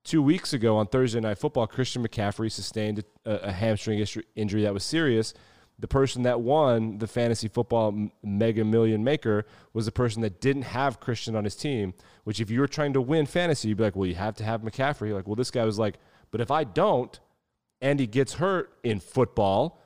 Two 0.04 0.22
weeks 0.22 0.54
ago 0.54 0.78
on 0.78 0.88
Thursday 0.88 1.20
Night 1.20 1.38
Football, 1.38 1.68
Christian 1.68 2.06
McCaffrey 2.06 2.52
sustained 2.52 3.04
a, 3.26 3.32
a 3.36 3.52
hamstring 3.52 4.06
injury 4.36 4.64
that 4.64 4.74
was 4.74 4.84
serious. 4.84 5.34
The 5.80 5.88
person 5.88 6.24
that 6.24 6.42
won 6.42 6.98
the 6.98 7.08
fantasy 7.08 7.48
football 7.48 8.10
mega 8.24 8.66
million 8.66 9.04
maker 9.04 9.46
was 9.74 9.86
the 9.86 9.92
person 9.92 10.24
that 10.24 10.42
didn't 10.42 10.64
have 10.64 11.00
Christian 11.00 11.36
on 11.36 11.44
his 11.44 11.56
team. 11.56 11.94
Which, 12.24 12.40
if 12.40 12.50
you 12.50 12.60
were 12.60 12.68
trying 12.68 12.94
to 12.94 13.02
win 13.02 13.26
fantasy, 13.28 13.68
you'd 13.68 13.78
be 13.78 13.84
like, 13.84 13.96
well, 13.96 14.08
you 14.08 14.16
have 14.16 14.36
to 14.38 14.44
have 14.44 14.62
McCaffrey. 14.62 15.14
Like, 15.14 15.28
well, 15.28 15.36
this 15.36 15.52
guy 15.52 15.66
was 15.66 15.78
like, 15.78 16.00
but 16.32 16.42
if 16.42 16.50
I 16.50 16.64
don't, 16.64 17.20
and 17.80 18.00
he 18.00 18.08
gets 18.08 18.34
hurt 18.34 18.74
in 18.84 19.00
football, 19.00 19.80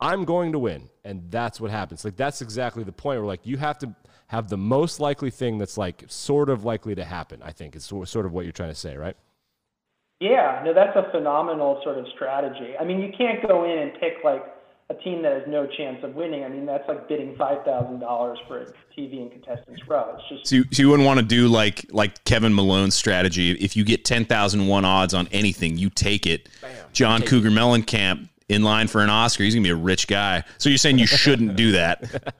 I'm 0.00 0.24
going 0.24 0.52
to 0.52 0.58
win. 0.58 0.88
And 1.04 1.30
that's 1.30 1.60
what 1.60 1.70
happens. 1.70 2.04
Like, 2.04 2.16
that's 2.16 2.40
exactly 2.40 2.82
the 2.82 2.92
point 2.92 3.20
where, 3.20 3.26
like, 3.26 3.46
you 3.46 3.58
have 3.58 3.78
to 3.80 3.94
have 4.28 4.48
the 4.48 4.56
most 4.56 5.00
likely 5.00 5.30
thing 5.30 5.58
that's, 5.58 5.76
like, 5.76 6.04
sort 6.06 6.48
of 6.48 6.64
likely 6.64 6.94
to 6.94 7.04
happen, 7.04 7.42
I 7.42 7.52
think, 7.52 7.76
is 7.76 7.84
sort 7.84 8.24
of 8.24 8.32
what 8.32 8.46
you're 8.46 8.52
trying 8.52 8.70
to 8.70 8.74
say, 8.74 8.96
right? 8.96 9.16
Yeah, 10.20 10.62
no, 10.64 10.72
that's 10.72 10.96
a 10.96 11.10
phenomenal 11.10 11.80
sort 11.82 11.98
of 11.98 12.06
strategy. 12.14 12.74
I 12.78 12.84
mean, 12.84 13.00
you 13.00 13.10
can't 13.16 13.46
go 13.46 13.64
in 13.64 13.78
and 13.78 13.92
pick 13.94 14.22
like 14.22 14.44
a 14.90 14.94
team 14.94 15.22
that 15.22 15.32
has 15.32 15.42
no 15.46 15.66
chance 15.66 16.02
of 16.02 16.16
winning. 16.16 16.44
I 16.44 16.48
mean, 16.48 16.66
that's 16.66 16.86
like 16.88 17.08
bidding 17.08 17.36
five 17.36 17.64
thousand 17.64 18.00
dollars 18.00 18.38
for 18.48 18.62
a 18.62 18.66
TV 18.98 19.22
and 19.22 19.30
contestants 19.30 19.80
row. 19.86 20.16
It's 20.18 20.28
just 20.28 20.46
so 20.48 20.56
you, 20.56 20.64
so 20.72 20.82
you 20.82 20.90
wouldn't 20.90 21.06
want 21.06 21.20
to 21.20 21.24
do 21.24 21.46
like 21.46 21.86
like 21.90 22.22
Kevin 22.24 22.52
Malone's 22.52 22.96
strategy. 22.96 23.52
If 23.52 23.76
you 23.76 23.84
get 23.84 24.04
ten 24.04 24.24
thousand 24.24 24.66
one 24.66 24.84
odds 24.84 25.14
on 25.14 25.28
anything, 25.28 25.78
you 25.78 25.90
take 25.90 26.26
it. 26.26 26.48
Bam, 26.60 26.72
John 26.92 27.20
take 27.20 27.30
Cougar 27.30 27.48
it. 27.48 27.52
Mellencamp 27.52 28.28
in 28.48 28.64
line 28.64 28.88
for 28.88 29.00
an 29.00 29.10
Oscar. 29.10 29.44
He's 29.44 29.54
gonna 29.54 29.62
be 29.62 29.70
a 29.70 29.76
rich 29.76 30.08
guy. 30.08 30.42
So 30.58 30.68
you're 30.68 30.78
saying 30.78 30.98
you 30.98 31.06
shouldn't 31.06 31.54
do 31.54 31.72
that? 31.72 32.34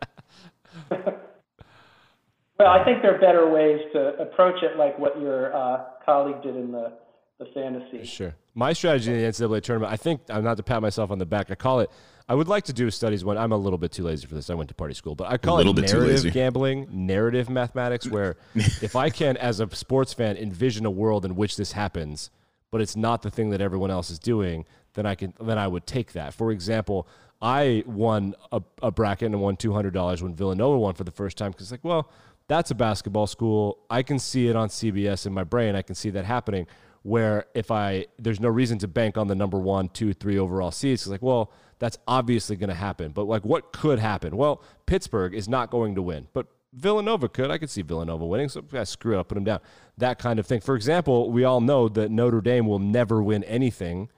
well, 0.90 2.68
I 2.68 2.84
think 2.84 3.00
there 3.02 3.14
are 3.14 3.20
better 3.20 3.48
ways 3.48 3.80
to 3.92 4.20
approach 4.20 4.60
it, 4.64 4.76
like 4.76 4.98
what 4.98 5.20
your 5.20 5.54
uh, 5.54 5.84
colleague 6.04 6.42
did 6.42 6.56
in 6.56 6.72
the 6.72 6.94
the 7.40 7.46
fantasy. 7.46 8.05
Sure. 8.05 8.35
My 8.55 8.72
strategy 8.72 9.11
in 9.12 9.18
the 9.18 9.24
NCAA 9.24 9.62
tournament, 9.62 9.92
I 9.92 9.96
think, 9.96 10.20
I'm 10.29 10.44
not 10.44 10.59
to 10.59 10.62
pat 10.62 10.83
myself 10.83 11.11
on 11.11 11.18
the 11.18 11.26
back. 11.26 11.50
I 11.50 11.57
call 11.57 11.81
it. 11.81 11.90
I 12.29 12.35
would 12.35 12.46
like 12.46 12.64
to 12.64 12.72
do 12.72 12.88
studies 12.92 13.24
when 13.24 13.37
I'm 13.37 13.50
a 13.50 13.57
little 13.57 13.79
bit 13.79 13.90
too 13.90 14.05
lazy 14.05 14.26
for 14.29 14.37
this. 14.37 14.50
I 14.50 14.55
went 14.55 14.68
to 14.68 14.74
party 14.74 14.94
school, 14.94 15.16
but 15.16 15.29
I 15.29 15.37
call 15.37 15.59
it 15.59 15.74
narrative 15.74 16.33
gambling, 16.33 16.87
narrative 16.92 17.50
mathematics, 17.50 18.07
where 18.11 18.37
if 18.55 18.94
I 18.94 19.11
can, 19.11 19.37
as 19.38 19.59
a 19.59 19.68
sports 19.74 20.12
fan, 20.12 20.37
envision 20.37 20.87
a 20.87 20.90
world 20.90 21.24
in 21.24 21.35
which 21.35 21.57
this 21.57 21.72
happens, 21.72 22.31
but 22.70 22.81
it's 22.81 22.94
not 22.94 23.22
the 23.22 23.31
thing 23.31 23.50
that 23.50 23.61
everyone 23.61 23.90
else 23.90 24.11
is 24.11 24.20
doing, 24.20 24.64
then 24.94 25.07
I 25.07 25.16
can, 25.16 25.35
then 25.40 25.59
I 25.59 25.66
would 25.66 25.87
take 25.87 26.12
that. 26.12 26.33
For 26.33 26.53
example, 26.53 27.09
I 27.42 27.83
won 27.85 28.35
a, 28.53 28.62
a 28.81 28.92
bracket 28.92 29.26
and 29.26 29.40
won 29.40 29.57
two 29.57 29.72
hundred 29.72 29.94
dollars 29.94 30.22
when 30.22 30.35
Villanova 30.35 30.79
won 30.79 30.94
for 30.94 31.05
the 31.05 31.11
first 31.11 31.37
time 31.37 31.50
because, 31.50 31.72
like, 31.72 31.83
well, 31.83 32.11
that's 32.46 32.70
a 32.70 32.76
basketball 32.76 33.26
school. 33.26 33.79
I 33.88 34.03
can 34.03 34.20
see 34.20 34.46
it 34.46 34.55
on 34.55 34.68
CBS 34.68 35.26
in 35.26 35.33
my 35.33 35.44
brain. 35.44 35.74
I 35.74 35.83
can 35.83 35.94
see 35.96 36.11
that 36.11 36.26
happening 36.26 36.66
where 37.02 37.46
if 37.54 37.70
I 37.70 38.06
there's 38.18 38.40
no 38.40 38.48
reason 38.48 38.78
to 38.78 38.88
bank 38.88 39.16
on 39.16 39.26
the 39.26 39.34
number 39.34 39.58
one, 39.58 39.88
two, 39.88 40.12
three 40.12 40.38
overall 40.38 40.70
seeds. 40.70 41.02
It's 41.02 41.10
like, 41.10 41.22
well, 41.22 41.52
that's 41.78 41.98
obviously 42.06 42.56
going 42.56 42.68
to 42.68 42.74
happen. 42.74 43.12
But 43.12 43.24
like, 43.24 43.44
what 43.44 43.72
could 43.72 43.98
happen? 43.98 44.36
Well, 44.36 44.62
Pittsburgh 44.86 45.34
is 45.34 45.48
not 45.48 45.70
going 45.70 45.94
to 45.94 46.02
win, 46.02 46.28
but 46.32 46.46
Villanova 46.72 47.28
could. 47.28 47.50
I 47.50 47.58
could 47.58 47.70
see 47.70 47.82
Villanova 47.82 48.24
winning. 48.26 48.48
So 48.48 48.62
I 48.72 48.84
screw 48.84 49.16
it 49.16 49.18
up, 49.20 49.28
put 49.28 49.34
them 49.34 49.44
down. 49.44 49.60
That 49.98 50.18
kind 50.18 50.38
of 50.38 50.46
thing. 50.46 50.60
For 50.60 50.76
example, 50.76 51.30
we 51.30 51.44
all 51.44 51.60
know 51.60 51.88
that 51.88 52.10
Notre 52.10 52.40
Dame 52.40 52.66
will 52.66 52.78
never 52.78 53.22
win 53.22 53.44
anything 53.44 54.08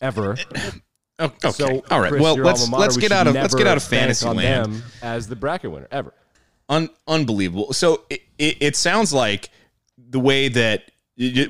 ever. 0.00 0.36
Oh, 1.20 1.24
okay. 1.24 1.50
So, 1.50 1.82
all 1.90 2.00
right. 2.00 2.10
Chris, 2.10 2.22
well, 2.22 2.36
let's 2.36 2.70
mater, 2.70 2.80
let's 2.80 2.96
get 2.96 3.10
out 3.10 3.26
of 3.26 3.34
let's 3.34 3.52
get 3.52 3.66
out 3.66 3.76
of 3.76 3.82
fantasy 3.82 4.28
land 4.28 4.84
as 5.02 5.26
the 5.26 5.34
bracket 5.34 5.72
winner 5.72 5.88
ever. 5.90 6.14
Un- 6.68 6.90
unbelievable. 7.08 7.72
So 7.72 8.04
it, 8.08 8.22
it, 8.38 8.56
it 8.60 8.76
sounds 8.76 9.12
like 9.12 9.50
the 9.96 10.20
way 10.20 10.46
that 10.46 10.92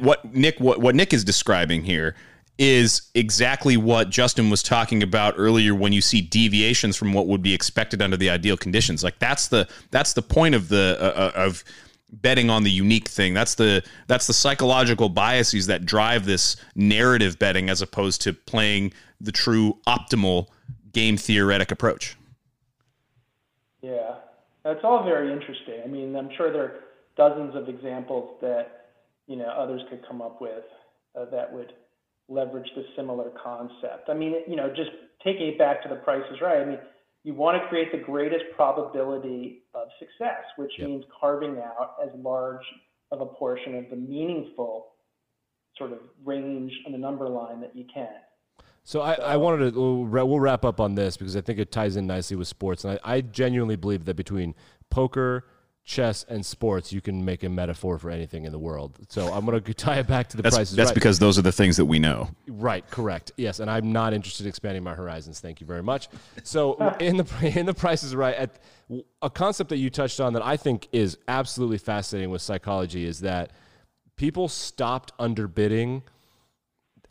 what 0.01 0.25
Nick 0.35 0.59
what, 0.59 0.81
what 0.81 0.95
Nick 0.95 1.13
is 1.13 1.25
describing 1.25 1.85
here 1.85 2.15
is 2.59 3.03
exactly 3.15 3.77
what 3.77 4.11
Justin 4.11 4.51
was 4.51 4.63
talking 4.63 5.03
about 5.03 5.35
earlier 5.37 5.75
when 5.75 5.93
you 5.93 6.01
see 6.01 6.21
deviations 6.21 6.97
from 6.97 7.13
what 7.13 7.29
would 7.29 7.43
be 7.43 7.55
expected 7.55 8.03
under 8.03 8.17
the 8.17 8.29
ideal 8.29 8.57
conditions. 8.57 9.05
Like 9.05 9.19
that's 9.19 9.49
the 9.49 9.69
that's 9.91 10.15
the 10.15 10.23
point 10.23 10.55
of 10.55 10.69
the 10.69 10.97
uh, 11.01 11.05
uh, 11.05 11.33
of 11.35 11.63
betting 12.11 12.49
on 12.49 12.65
the 12.65 12.71
unique 12.71 13.09
thing. 13.09 13.35
That's 13.35 13.55
the 13.55 13.83
that's 14.07 14.27
the 14.27 14.33
psychological 14.33 15.09
biases 15.09 15.67
that 15.67 15.85
drive 15.85 16.25
this 16.25 16.57
narrative 16.75 17.39
betting 17.39 17.69
as 17.71 17.83
opposed 17.83 18.23
to 18.23 18.33
playing 18.33 18.93
the 19.21 19.33
true 19.33 19.79
optimal 19.87 20.49
game 20.93 21.17
theoretic 21.17 21.71
approach. 21.71 22.17
Yeah. 23.83 24.15
That's 24.65 24.81
all 24.83 25.05
very 25.05 25.33
interesting. 25.33 25.81
I 25.85 25.87
mean 25.87 26.17
i'm 26.17 26.31
sure 26.37 26.53
there 26.53 26.63
are 26.63 26.81
dozens 27.17 27.55
of 27.55 27.69
examples 27.69 28.37
that 28.41 28.78
you 29.29 29.37
know 29.37 29.47
others 29.47 29.83
could 29.89 30.05
come 30.09 30.21
up 30.21 30.41
with 30.41 30.65
uh, 31.19 31.27
that 31.31 31.53
would 31.53 31.73
leverage 32.29 32.69
the 32.75 32.83
similar 32.97 33.31
concept. 33.43 34.09
I 34.09 34.15
mean, 34.15 34.35
you 34.49 34.57
know, 34.57 34.69
just 34.69 34.91
taking 35.25 35.49
it 35.49 35.59
back 35.59 35.83
to 35.83 35.89
the 35.89 35.97
prices 35.97 36.39
right. 36.43 36.61
I 36.61 36.65
mean, 36.65 36.79
you 37.25 37.35
want 37.35 37.61
to 37.61 37.69
create 37.69 37.93
the 37.93 37.99
greatest 37.99 38.45
probability 38.57 39.63
of 39.75 39.89
success, 39.99 40.45
which 40.57 40.73
yep. 40.79 40.89
means 40.89 41.05
carving 41.21 41.59
out 41.59 41.97
as 42.03 42.11
large 42.17 42.65
of 43.13 43.21
a 43.21 43.27
portion 43.27 43.77
of 43.77 43.89
the 43.91 43.97
meaningful 43.97 44.89
sort 45.77 45.93
of 45.93 45.99
range 46.25 46.73
on 46.87 46.93
the 46.93 46.99
number 46.99 47.29
line 47.29 47.61
that 47.61 47.75
you 47.75 47.85
can. 47.93 48.09
So 48.85 49.01
I, 49.01 49.15
I 49.15 49.37
wanted 49.37 49.75
to 49.75 49.81
we'll 49.81 50.39
wrap 50.39 50.65
up 50.65 50.81
on 50.81 50.95
this 50.95 51.17
because 51.17 51.37
I 51.37 51.41
think 51.43 51.59
it 51.59 51.71
ties 51.71 51.97
in 51.97 52.07
nicely 52.07 52.37
with 52.37 52.49
sports, 52.49 52.85
and 52.85 52.99
I, 53.05 53.17
I 53.17 53.21
genuinely 53.21 53.77
believe 53.77 54.07
that 54.07 54.15
between 54.15 54.55
poker, 54.91 55.45
chess, 55.89 56.25
and 56.29 56.45
sports, 56.45 56.93
you 56.93 57.01
can 57.01 57.25
make 57.25 57.43
a 57.43 57.49
metaphor 57.49 57.99
for 57.99 58.11
anything 58.11 58.45
in 58.45 58.53
the 58.53 58.59
world. 58.59 58.99
So 59.09 59.33
I'm 59.33 59.47
going 59.47 59.61
to 59.63 59.75
tie 59.75 59.99
it 59.99 60.07
back 60.07 60.29
to 60.29 60.37
the 60.37 60.43
that's, 60.43 60.55
prices. 60.55 60.77
That's 60.77 60.91
right. 60.91 60.95
because 60.95 61.19
those 61.19 61.39
are 61.39 61.43
the 61.43 61.51
things 61.51 61.79
that 61.79 61.87
we 61.87 61.99
know. 61.99 62.29
Right. 62.47 62.89
Correct. 62.91 63.33
Yes, 63.37 63.59
and 63.59 63.71
I'm 63.71 63.91
not 63.91 64.13
interested 64.13 64.45
in 64.45 64.51
expanding 64.51 64.85
my 64.85 64.95
horizons. 64.95 65.41
Thank 65.41 65.61
you 65.61 65.67
very 65.67 65.83
much. 65.83 66.09
So 66.45 66.75
in 67.01 67.17
the 67.17 67.53
in 67.59 67.67
the 67.67 67.75
Price 67.75 68.05
is 68.05 68.15
Right, 68.15 68.37
at, 68.37 68.61
a 69.23 69.31
concept 69.31 69.71
that 69.71 69.79
you 69.79 69.91
touched 69.91 70.21
on 70.21 70.35
that 70.35 70.45
I 70.45 70.57
think 70.57 70.89
is 70.93 71.19
absolutely 71.27 71.79
fascinating 71.79 72.31
with 72.31 72.43
psychology 72.43 73.05
is 73.05 73.21
that 73.21 73.51
people 74.17 74.49
stopped 74.49 75.17
underbidding 75.19 76.03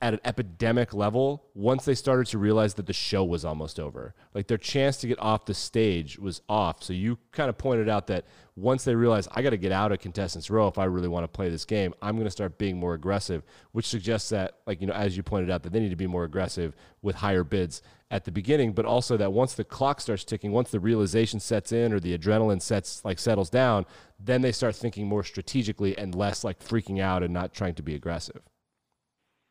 at 0.02 0.14
an 0.14 0.20
epidemic 0.24 0.94
level 0.94 1.44
once 1.56 1.86
they 1.86 1.96
started 1.96 2.28
to 2.28 2.38
realize 2.38 2.76
that 2.76 2.86
the 2.86 2.94
show 2.94 3.24
was 3.24 3.44
almost 3.44 3.80
over. 3.80 4.14
Like 4.34 4.48
their 4.48 4.58
chance 4.58 4.98
to 4.98 5.08
get 5.08 5.20
off 5.20 5.46
the 5.46 5.56
stage 5.56 6.20
was 6.20 6.42
off. 6.48 6.84
So 6.84 6.94
you 6.94 7.18
kind 7.32 7.50
of 7.50 7.58
pointed 7.58 7.90
out 7.90 8.06
that 8.08 8.26
once 8.56 8.84
they 8.84 8.94
realize 8.94 9.28
I 9.32 9.42
got 9.42 9.52
to 9.52 9.58
get 9.58 9.72
out 9.72 9.92
of 9.92 10.00
contestants 10.00 10.52
row 10.52 10.68
if 10.68 10.78
I 10.78 10.86
really 10.86 11.08
want 11.08 11.24
to 11.24 11.28
play 11.28 11.50
this 11.50 11.66
game, 11.66 11.96
I'm 12.02 12.16
going 12.16 12.26
to 12.26 12.32
start 12.32 12.60
being 12.60 12.80
more 12.80 12.94
aggressive, 12.94 13.44
which 13.72 13.88
suggests 13.88 14.30
that 14.30 14.60
like 14.68 14.82
you 14.82 14.88
know 14.88 14.94
as 14.94 15.18
you 15.18 15.24
pointed 15.24 15.50
out 15.50 15.64
that 15.64 15.74
they 15.74 15.80
need 15.80 15.90
to 15.90 15.96
be 15.96 16.08
more 16.08 16.26
aggressive 16.26 16.76
with 17.02 17.16
higher 17.16 17.44
bids 17.44 17.82
at 18.12 18.24
the 18.24 18.32
beginning, 18.32 18.74
but 18.74 18.86
also 18.86 19.18
that 19.18 19.34
once 19.34 19.54
the 19.54 19.64
clock 19.64 20.00
starts 20.00 20.24
ticking, 20.24 20.52
once 20.52 20.70
the 20.70 20.80
realization 20.80 21.40
sets 21.40 21.72
in 21.72 21.92
or 21.92 22.00
the 22.00 22.18
adrenaline 22.18 22.62
sets 22.62 23.04
like 23.04 23.20
settles 23.20 23.50
down, 23.50 23.86
then 24.20 24.42
they 24.42 24.52
start 24.52 24.76
thinking 24.76 25.08
more 25.08 25.24
strategically 25.24 25.98
and 25.98 26.14
less 26.14 26.44
like 26.44 26.60
freaking 26.60 27.02
out 27.02 27.24
and 27.24 27.34
not 27.34 27.54
trying 27.54 27.74
to 27.74 27.84
be 27.84 27.96
aggressive. 27.96 28.42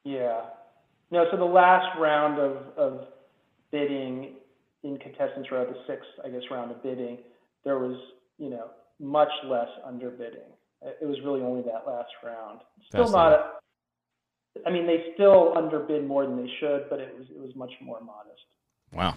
Yeah. 0.06 0.42
No, 1.10 1.24
so 1.32 1.36
the 1.36 1.44
last 1.44 1.98
round 1.98 2.38
of, 2.38 2.56
of 2.78 3.06
bidding 3.72 4.34
in 4.84 4.98
contestants 4.98 5.50
row, 5.50 5.64
the 5.64 5.76
sixth, 5.88 6.08
I 6.24 6.28
guess, 6.28 6.42
round 6.48 6.70
of 6.70 6.80
bidding, 6.80 7.18
there 7.64 7.78
was, 7.80 7.96
you 8.38 8.48
know, 8.48 8.70
much 9.00 9.30
less 9.46 9.68
underbidding. 9.84 10.52
It 11.02 11.06
was 11.06 11.16
really 11.24 11.40
only 11.40 11.62
that 11.62 11.82
last 11.86 12.10
round. 12.24 12.60
Still 12.88 13.10
not. 13.10 13.32
A, 13.32 13.50
I 14.64 14.70
mean, 14.70 14.86
they 14.86 15.06
still 15.14 15.54
underbid 15.56 16.06
more 16.06 16.24
than 16.24 16.36
they 16.36 16.50
should, 16.60 16.84
but 16.88 17.00
it 17.00 17.12
was 17.18 17.26
it 17.28 17.40
was 17.40 17.54
much 17.56 17.72
more 17.82 18.00
modest. 18.00 18.42
Wow. 18.92 19.16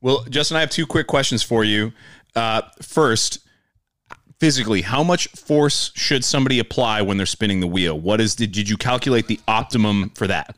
Well, 0.00 0.24
Justin, 0.30 0.56
I 0.56 0.60
have 0.60 0.70
two 0.70 0.86
quick 0.86 1.06
questions 1.06 1.42
for 1.42 1.62
you. 1.62 1.92
Uh, 2.34 2.62
first, 2.80 3.46
physically, 4.40 4.82
how 4.82 5.04
much 5.04 5.28
force 5.28 5.92
should 5.94 6.24
somebody 6.24 6.58
apply 6.58 7.02
when 7.02 7.18
they're 7.18 7.26
spinning 7.26 7.60
the 7.60 7.66
wheel? 7.66 7.98
What 7.98 8.20
is 8.20 8.34
did, 8.34 8.52
did 8.52 8.68
you 8.68 8.76
calculate 8.76 9.28
the 9.28 9.38
optimum 9.46 10.10
for 10.10 10.26
that? 10.26 10.56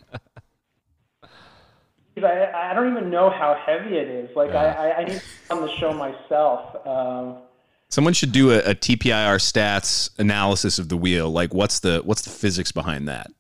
I, 2.17 2.71
I 2.71 2.75
don't 2.75 2.91
even 2.91 3.11
know 3.11 3.31
how 3.31 3.61
heavy 3.67 3.97
it 3.97 4.09
is. 4.09 4.35
Like 4.37 4.51
yeah. 4.51 4.75
I, 4.79 5.01
I 5.01 5.05
need 5.05 5.21
to 5.49 5.55
on 5.55 5.63
the 5.63 5.77
show 5.77 5.93
myself. 5.93 6.87
Um, 6.87 7.39
Someone 7.89 8.15
should 8.15 8.33
do 8.33 8.53
a, 8.53 8.59
a, 8.61 8.75
TPIR 8.75 9.37
stats 9.37 10.09
analysis 10.19 10.79
of 10.79 10.89
the 10.89 10.97
wheel. 10.97 11.31
Like, 11.31 11.53
what's 11.53 11.81
the 11.81 12.01
what's 12.05 12.23
the 12.23 12.31
physics 12.31 12.73
behind 12.73 13.09
that? 13.09 13.31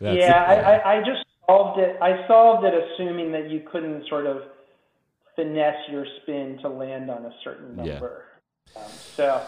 That's 0.00 0.16
yeah, 0.16 0.80
I, 0.84 0.96
I 0.96 0.98
just 1.00 1.24
solved 1.46 1.80
it. 1.80 1.98
I 2.00 2.26
solved 2.26 2.64
it 2.64 2.72
assuming 2.72 3.32
that 3.32 3.50
you 3.50 3.60
couldn't 3.70 4.08
sort 4.08 4.26
of 4.26 4.42
finesse 5.36 5.76
your 5.90 6.06
spin 6.22 6.58
to 6.62 6.68
land 6.68 7.10
on 7.10 7.26
a 7.26 7.32
certain 7.44 7.76
number. 7.76 8.24
Yeah. 8.74 8.82
Um, 8.82 8.90
so 9.16 9.42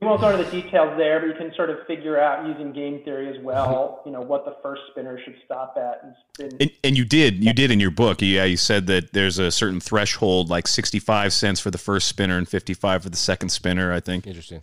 we 0.00 0.06
won't 0.06 0.20
go 0.20 0.28
into 0.28 0.44
the 0.44 0.50
details 0.50 0.94
there, 0.98 1.20
but 1.20 1.26
you 1.26 1.34
can 1.34 1.54
sort 1.54 1.70
of 1.70 1.78
figure 1.86 2.20
out 2.20 2.46
using 2.46 2.70
game 2.72 3.02
theory 3.02 3.34
as 3.34 3.42
well, 3.42 4.02
you 4.04 4.12
know, 4.12 4.20
what 4.20 4.44
the 4.44 4.54
first 4.62 4.82
spinner 4.90 5.18
should 5.24 5.36
stop 5.44 5.78
at 5.78 6.02
and 6.02 6.14
spin. 6.34 6.56
And, 6.60 6.70
and 6.84 6.98
you 6.98 7.06
did, 7.06 7.42
you 7.42 7.54
did 7.54 7.70
in 7.70 7.80
your 7.80 7.90
book. 7.90 8.20
Yeah, 8.20 8.44
you 8.44 8.58
said 8.58 8.86
that 8.88 9.14
there's 9.14 9.38
a 9.38 9.50
certain 9.50 9.80
threshold, 9.80 10.50
like 10.50 10.68
65 10.68 11.32
cents 11.32 11.60
for 11.60 11.70
the 11.70 11.78
first 11.78 12.08
spinner 12.08 12.36
and 12.36 12.46
55 12.46 13.04
for 13.04 13.08
the 13.08 13.16
second 13.16 13.48
spinner, 13.48 13.90
I 13.90 14.00
think. 14.00 14.26
Interesting. 14.26 14.62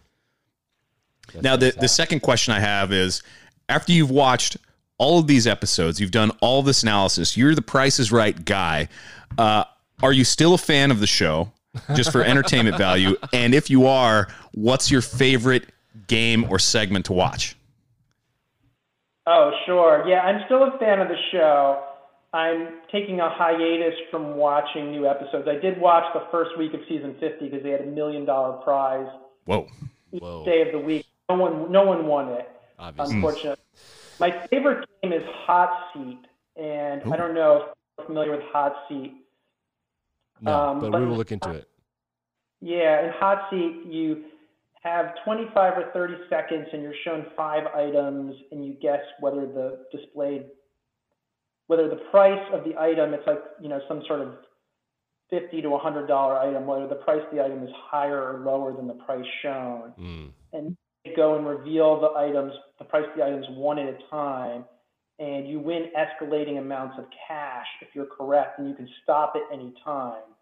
That's 1.34 1.44
now, 1.44 1.56
the, 1.56 1.72
the 1.72 1.88
second 1.88 2.20
question 2.20 2.54
I 2.54 2.60
have 2.60 2.94
is 2.94 3.24
after 3.70 3.92
you've 3.92 4.12
watched 4.12 4.58
all 5.00 5.18
of 5.18 5.26
these 5.26 5.48
episodes, 5.48 6.00
you've 6.00 6.12
done 6.12 6.32
all 6.42 6.62
this 6.62 6.84
analysis, 6.84 7.36
you're 7.36 7.56
the 7.56 7.62
Price 7.64 7.98
is 7.98 8.12
Right 8.12 8.46
guy. 8.46 8.88
Uh, 9.38 9.64
are 10.04 10.14
you 10.14 10.26
still 10.26 10.54
a 10.54 10.60
fan 10.60 10.92
of 10.92 11.00
the 11.00 11.08
show? 11.08 11.52
Just 11.96 12.12
for 12.12 12.24
entertainment 12.24 12.78
value? 12.78 13.16
And 13.32 13.54
if 13.54 13.70
you 13.70 13.88
are, 13.88 14.28
what's 14.54 14.92
your 14.92 15.02
favorite 15.02 15.66
game 16.08 16.46
or 16.50 16.60
segment 16.60 17.06
to 17.06 17.14
watch? 17.14 17.56
Oh, 19.26 19.52
sure. 19.66 20.04
Yeah, 20.08 20.22
I'm 20.22 20.42
still 20.46 20.64
a 20.64 20.78
fan 20.80 21.00
of 21.00 21.08
the 21.08 21.18
show. 21.32 21.84
I'm 22.34 22.80
taking 22.92 23.20
a 23.20 23.30
hiatus 23.30 23.94
from 24.10 24.36
watching 24.36 24.92
new 24.92 25.08
episodes. 25.08 25.48
I 25.48 25.56
did 25.56 25.80
watch 25.80 26.04
the 26.14 26.26
first 26.32 26.58
week 26.58 26.74
of 26.74 26.82
season 26.90 27.16
50 27.20 27.46
because 27.48 27.64
they 27.64 27.70
had 27.70 27.82
a 27.82 27.86
million 27.86 28.26
dollar 28.26 28.54
prize. 28.64 29.08
Whoa. 29.46 29.68
Whoa. 30.12 30.46
day 30.46 30.62
of 30.62 30.72
the 30.72 30.80
week. 30.80 31.06
No 31.30 31.38
one, 31.38 31.72
no 31.72 31.84
one 31.86 32.06
won 32.06 32.30
it, 32.30 32.50
Obviously. 32.78 33.16
unfortunately. 33.16 33.64
My 34.20 34.32
favorite 34.48 34.88
game 35.02 35.14
is 35.14 35.24
Hot 35.46 35.90
Seat, 35.94 36.20
and 36.56 37.06
Ooh. 37.06 37.14
I 37.14 37.18
don't 37.18 37.34
know 37.34 37.56
if 37.58 37.64
you're 37.98 38.06
familiar 38.08 38.32
with 38.32 38.44
Hot 38.52 38.76
Seat. 38.88 39.14
No, 40.44 40.54
um, 40.54 40.80
but, 40.80 40.92
but, 40.92 41.02
we 41.02 41.08
will 41.08 41.18
look 41.18 41.32
into 41.32 41.52
it. 41.52 41.68
Yeah, 42.60 43.06
in 43.06 43.12
hot 43.14 43.50
seat, 43.50 43.84
you 43.90 44.26
have 44.84 45.14
25 45.24 45.74
or 45.78 45.92
30 45.94 46.16
seconds, 46.30 46.68
and 46.74 46.82
you're 46.82 46.94
shown 47.06 47.26
five 47.36 47.66
items, 47.74 48.36
and 48.52 48.66
you 48.66 48.76
guess 48.82 49.00
whether 49.22 49.46
the 49.46 49.86
displayed, 49.92 50.46
whether 51.68 51.90
the 51.90 52.02
price 52.12 52.42
of 52.52 52.66
the 52.66 52.78
item, 52.78 53.14
it's 53.14 53.26
like 53.26 53.42
you 53.62 53.70
know 53.70 53.80
some 53.88 54.04
sort 54.08 54.20
of 54.22 54.34
50 55.30 55.62
to 55.62 55.70
100 55.70 56.08
dollar 56.08 56.38
item, 56.38 56.68
whether 56.68 56.88
the 56.88 56.96
price 56.96 57.22
of 57.26 57.36
the 57.36 57.44
item 57.44 57.64
is 57.64 57.72
higher 57.74 58.22
or 58.22 58.46
lower 58.46 58.76
than 58.76 58.88
the 58.88 58.94
price 58.94 59.26
shown, 59.42 59.94
mm. 59.98 60.30
and 60.52 60.76
go 61.16 61.38
and 61.38 61.48
reveal 61.48 62.02
the 62.02 62.20
items, 62.20 62.54
the 62.80 62.86
price 62.86 63.06
of 63.10 63.18
the 63.18 63.24
items 63.24 63.46
one 63.52 63.80
at 63.80 63.88
a 63.88 63.98
time, 64.10 64.66
and 65.20 65.48
you 65.48 65.60
win 65.60 65.88
escalating 65.98 66.60
amounts 66.60 66.98
of 66.98 67.06
cash 67.28 67.68
if 67.82 67.90
you're 67.94 68.06
correct, 68.06 68.60
and 68.60 68.68
you 68.68 68.76
can 68.76 68.90
stop 69.04 69.34
at 69.36 69.42
any 69.54 69.74
time. 69.86 70.33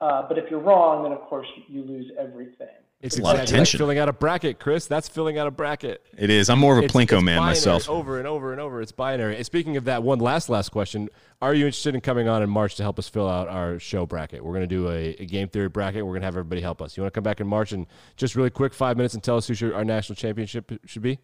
Uh, 0.00 0.22
but 0.28 0.38
if 0.38 0.50
you're 0.50 0.60
wrong, 0.60 1.02
then 1.02 1.12
of 1.12 1.20
course 1.22 1.48
you 1.66 1.82
lose 1.82 2.10
everything. 2.18 2.68
It's 3.00 3.16
a 3.16 3.22
lot 3.22 3.38
of 3.38 3.46
tension. 3.46 3.78
Like 3.78 3.80
filling 3.80 3.98
out 3.98 4.08
a 4.08 4.12
bracket, 4.12 4.58
Chris. 4.58 4.86
That's 4.86 5.08
filling 5.08 5.38
out 5.38 5.46
a 5.46 5.52
bracket. 5.52 6.04
It 6.16 6.30
is. 6.30 6.50
I'm 6.50 6.58
more 6.58 6.76
of 6.76 6.82
a 6.82 6.84
it's, 6.86 6.94
Plinko 6.94 7.18
it's 7.18 7.22
man 7.22 7.38
myself. 7.38 7.88
Over 7.88 8.18
and 8.18 8.26
over 8.26 8.50
and 8.50 8.60
over. 8.60 8.82
It's 8.82 8.90
binary. 8.90 9.36
And 9.36 9.46
speaking 9.46 9.76
of 9.76 9.84
that, 9.84 10.02
one 10.02 10.18
last 10.18 10.48
last 10.48 10.70
question: 10.70 11.08
Are 11.40 11.54
you 11.54 11.66
interested 11.66 11.94
in 11.94 12.00
coming 12.00 12.26
on 12.26 12.42
in 12.42 12.50
March 12.50 12.74
to 12.76 12.82
help 12.82 12.98
us 12.98 13.08
fill 13.08 13.28
out 13.28 13.46
our 13.46 13.78
show 13.78 14.04
bracket? 14.04 14.44
We're 14.44 14.52
going 14.52 14.68
to 14.68 14.74
do 14.74 14.88
a, 14.88 15.14
a, 15.20 15.26
game 15.26 15.46
theory 15.48 15.68
bracket. 15.68 16.04
We're 16.04 16.12
going 16.12 16.22
to 16.22 16.26
have 16.26 16.34
everybody 16.34 16.60
help 16.60 16.82
us. 16.82 16.96
You 16.96 17.04
want 17.04 17.14
to 17.14 17.16
come 17.16 17.22
back 17.22 17.40
in 17.40 17.46
March 17.46 17.70
and 17.70 17.86
just 18.16 18.34
really 18.34 18.50
quick 18.50 18.74
five 18.74 18.96
minutes 18.96 19.14
and 19.14 19.22
tell 19.22 19.36
us 19.36 19.46
who 19.46 19.54
should, 19.54 19.72
our 19.72 19.84
national 19.84 20.16
championship 20.16 20.72
should 20.84 21.02
be? 21.02 21.20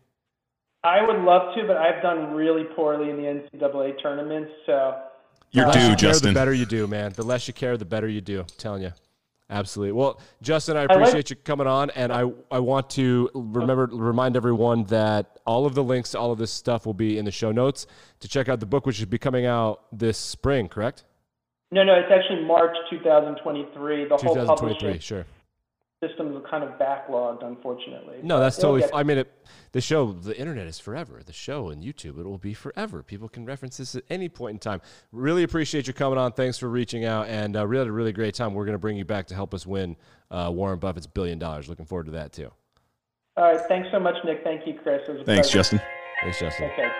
I 0.85 1.05
would 1.05 1.25
love 1.25 1.57
to, 1.57 1.67
but 1.67 1.77
I've 1.77 2.03
done 2.03 2.35
really 2.35 2.65
poorly 2.77 3.11
in 3.11 3.17
the 3.17 3.23
NCAA 3.23 4.01
tournaments, 4.01 4.53
so 4.67 5.01
you're 5.55 5.73
due, 5.73 5.91
you 5.91 5.97
Justin. 5.97 6.35
the 6.35 6.39
better 6.39 6.53
you 6.53 6.67
do, 6.67 6.87
man. 6.87 7.13
The 7.13 7.23
less 7.23 7.49
you 7.49 7.55
care, 7.55 7.77
the 7.77 7.85
better 7.85 8.09
you 8.09 8.21
do. 8.21 8.41
I'm 8.41 8.47
telling 8.59 8.83
you. 8.83 8.93
Absolutely. 9.51 9.93
Well, 9.93 10.21
Justin, 10.43 10.77
I 10.77 10.83
appreciate 10.85 11.15
I 11.15 11.17
like- 11.19 11.31
you 11.31 11.37
coming 11.37 11.67
on, 11.67 11.91
and 11.91 12.13
I, 12.13 12.25
I 12.51 12.59
want 12.59 12.91
to 12.91 13.31
remember 13.35 13.89
remind 13.93 14.37
everyone 14.37 14.85
that 14.85 15.39
all 15.47 15.67
of 15.67 15.75
the 15.75 15.85
links 15.85 16.13
to 16.13 16.19
all 16.19 16.33
of 16.33 16.39
this 16.39 16.51
stuff 16.51 16.87
will 16.87 16.95
be 16.95 17.19
in 17.19 17.25
the 17.25 17.31
show 17.31 17.53
notes 17.53 17.87
to 18.21 18.29
check 18.29 18.49
out 18.49 18.61
the 18.61 18.67
book, 18.67 18.87
which 18.87 18.97
should 18.97 19.11
be 19.11 19.19
coming 19.19 19.45
out 19.47 19.83
this 19.93 20.17
spring. 20.17 20.69
Correct? 20.69 21.05
No, 21.71 21.85
no, 21.85 21.95
it's 21.95 22.11
actually 22.11 22.45
March 22.45 22.75
2023. 22.91 24.05
The 24.05 24.17
2023, 24.17 24.47
whole 24.47 24.57
publishing. 24.57 24.99
Sure 25.01 25.27
systems 26.07 26.37
are 26.37 26.49
kind 26.49 26.65
of 26.65 26.71
backlogged, 26.79 27.45
unfortunately. 27.45 28.17
No, 28.23 28.41
that's 28.41 28.57
totally. 28.57 28.81
Get- 28.81 28.91
I 28.95 29.03
mean, 29.03 29.19
it, 29.19 29.33
the 29.73 29.81
show, 29.81 30.13
the 30.13 30.39
internet 30.39 30.67
is 30.67 30.79
forever. 30.79 31.21
The 31.25 31.33
show 31.33 31.71
and 31.71 31.83
YouTube, 31.83 32.19
it 32.19 32.25
will 32.27 32.39
be 32.39 32.55
forever. 32.55 33.03
People 33.03 33.29
can 33.29 33.45
reference 33.45 33.77
this 33.77 33.95
at 33.95 34.05
any 34.11 34.29
point 34.29 34.55
in 34.55 34.59
time. 34.59 34.81
Really 35.13 35.43
appreciate 35.43 35.87
you 35.87 35.93
coming 35.93 36.19
on. 36.19 36.33
Thanks 36.33 36.59
for 36.59 36.69
reaching 36.69 37.05
out, 37.05 37.29
and 37.29 37.57
uh, 37.57 37.67
really 37.67 37.83
had 37.83 37.89
a 37.89 37.93
really 37.93 38.13
great 38.13 38.35
time. 38.35 38.55
We're 38.55 38.65
going 38.65 38.75
to 38.75 38.79
bring 38.81 38.97
you 38.97 39.05
back 39.05 39.27
to 39.29 39.35
help 39.35 39.55
us 39.55 39.67
win 39.67 39.97
uh, 40.31 40.51
Warren 40.53 40.79
Buffett's 40.79 41.07
billion 41.07 41.39
dollars. 41.39 41.69
Looking 41.69 41.87
forward 41.87 42.07
to 42.07 42.13
that 42.13 42.33
too. 42.33 42.51
All 43.37 43.45
right. 43.45 43.61
Thanks 43.69 43.89
so 43.93 43.99
much, 43.99 44.15
Nick. 44.25 44.43
Thank 44.45 44.67
you, 44.67 44.79
Chris. 44.83 45.03
Thanks, 45.07 45.25
pleasure. 45.25 45.49
Justin. 45.51 45.81
Thanks, 46.23 46.39
Justin. 46.41 46.71
Okay. 46.71 46.91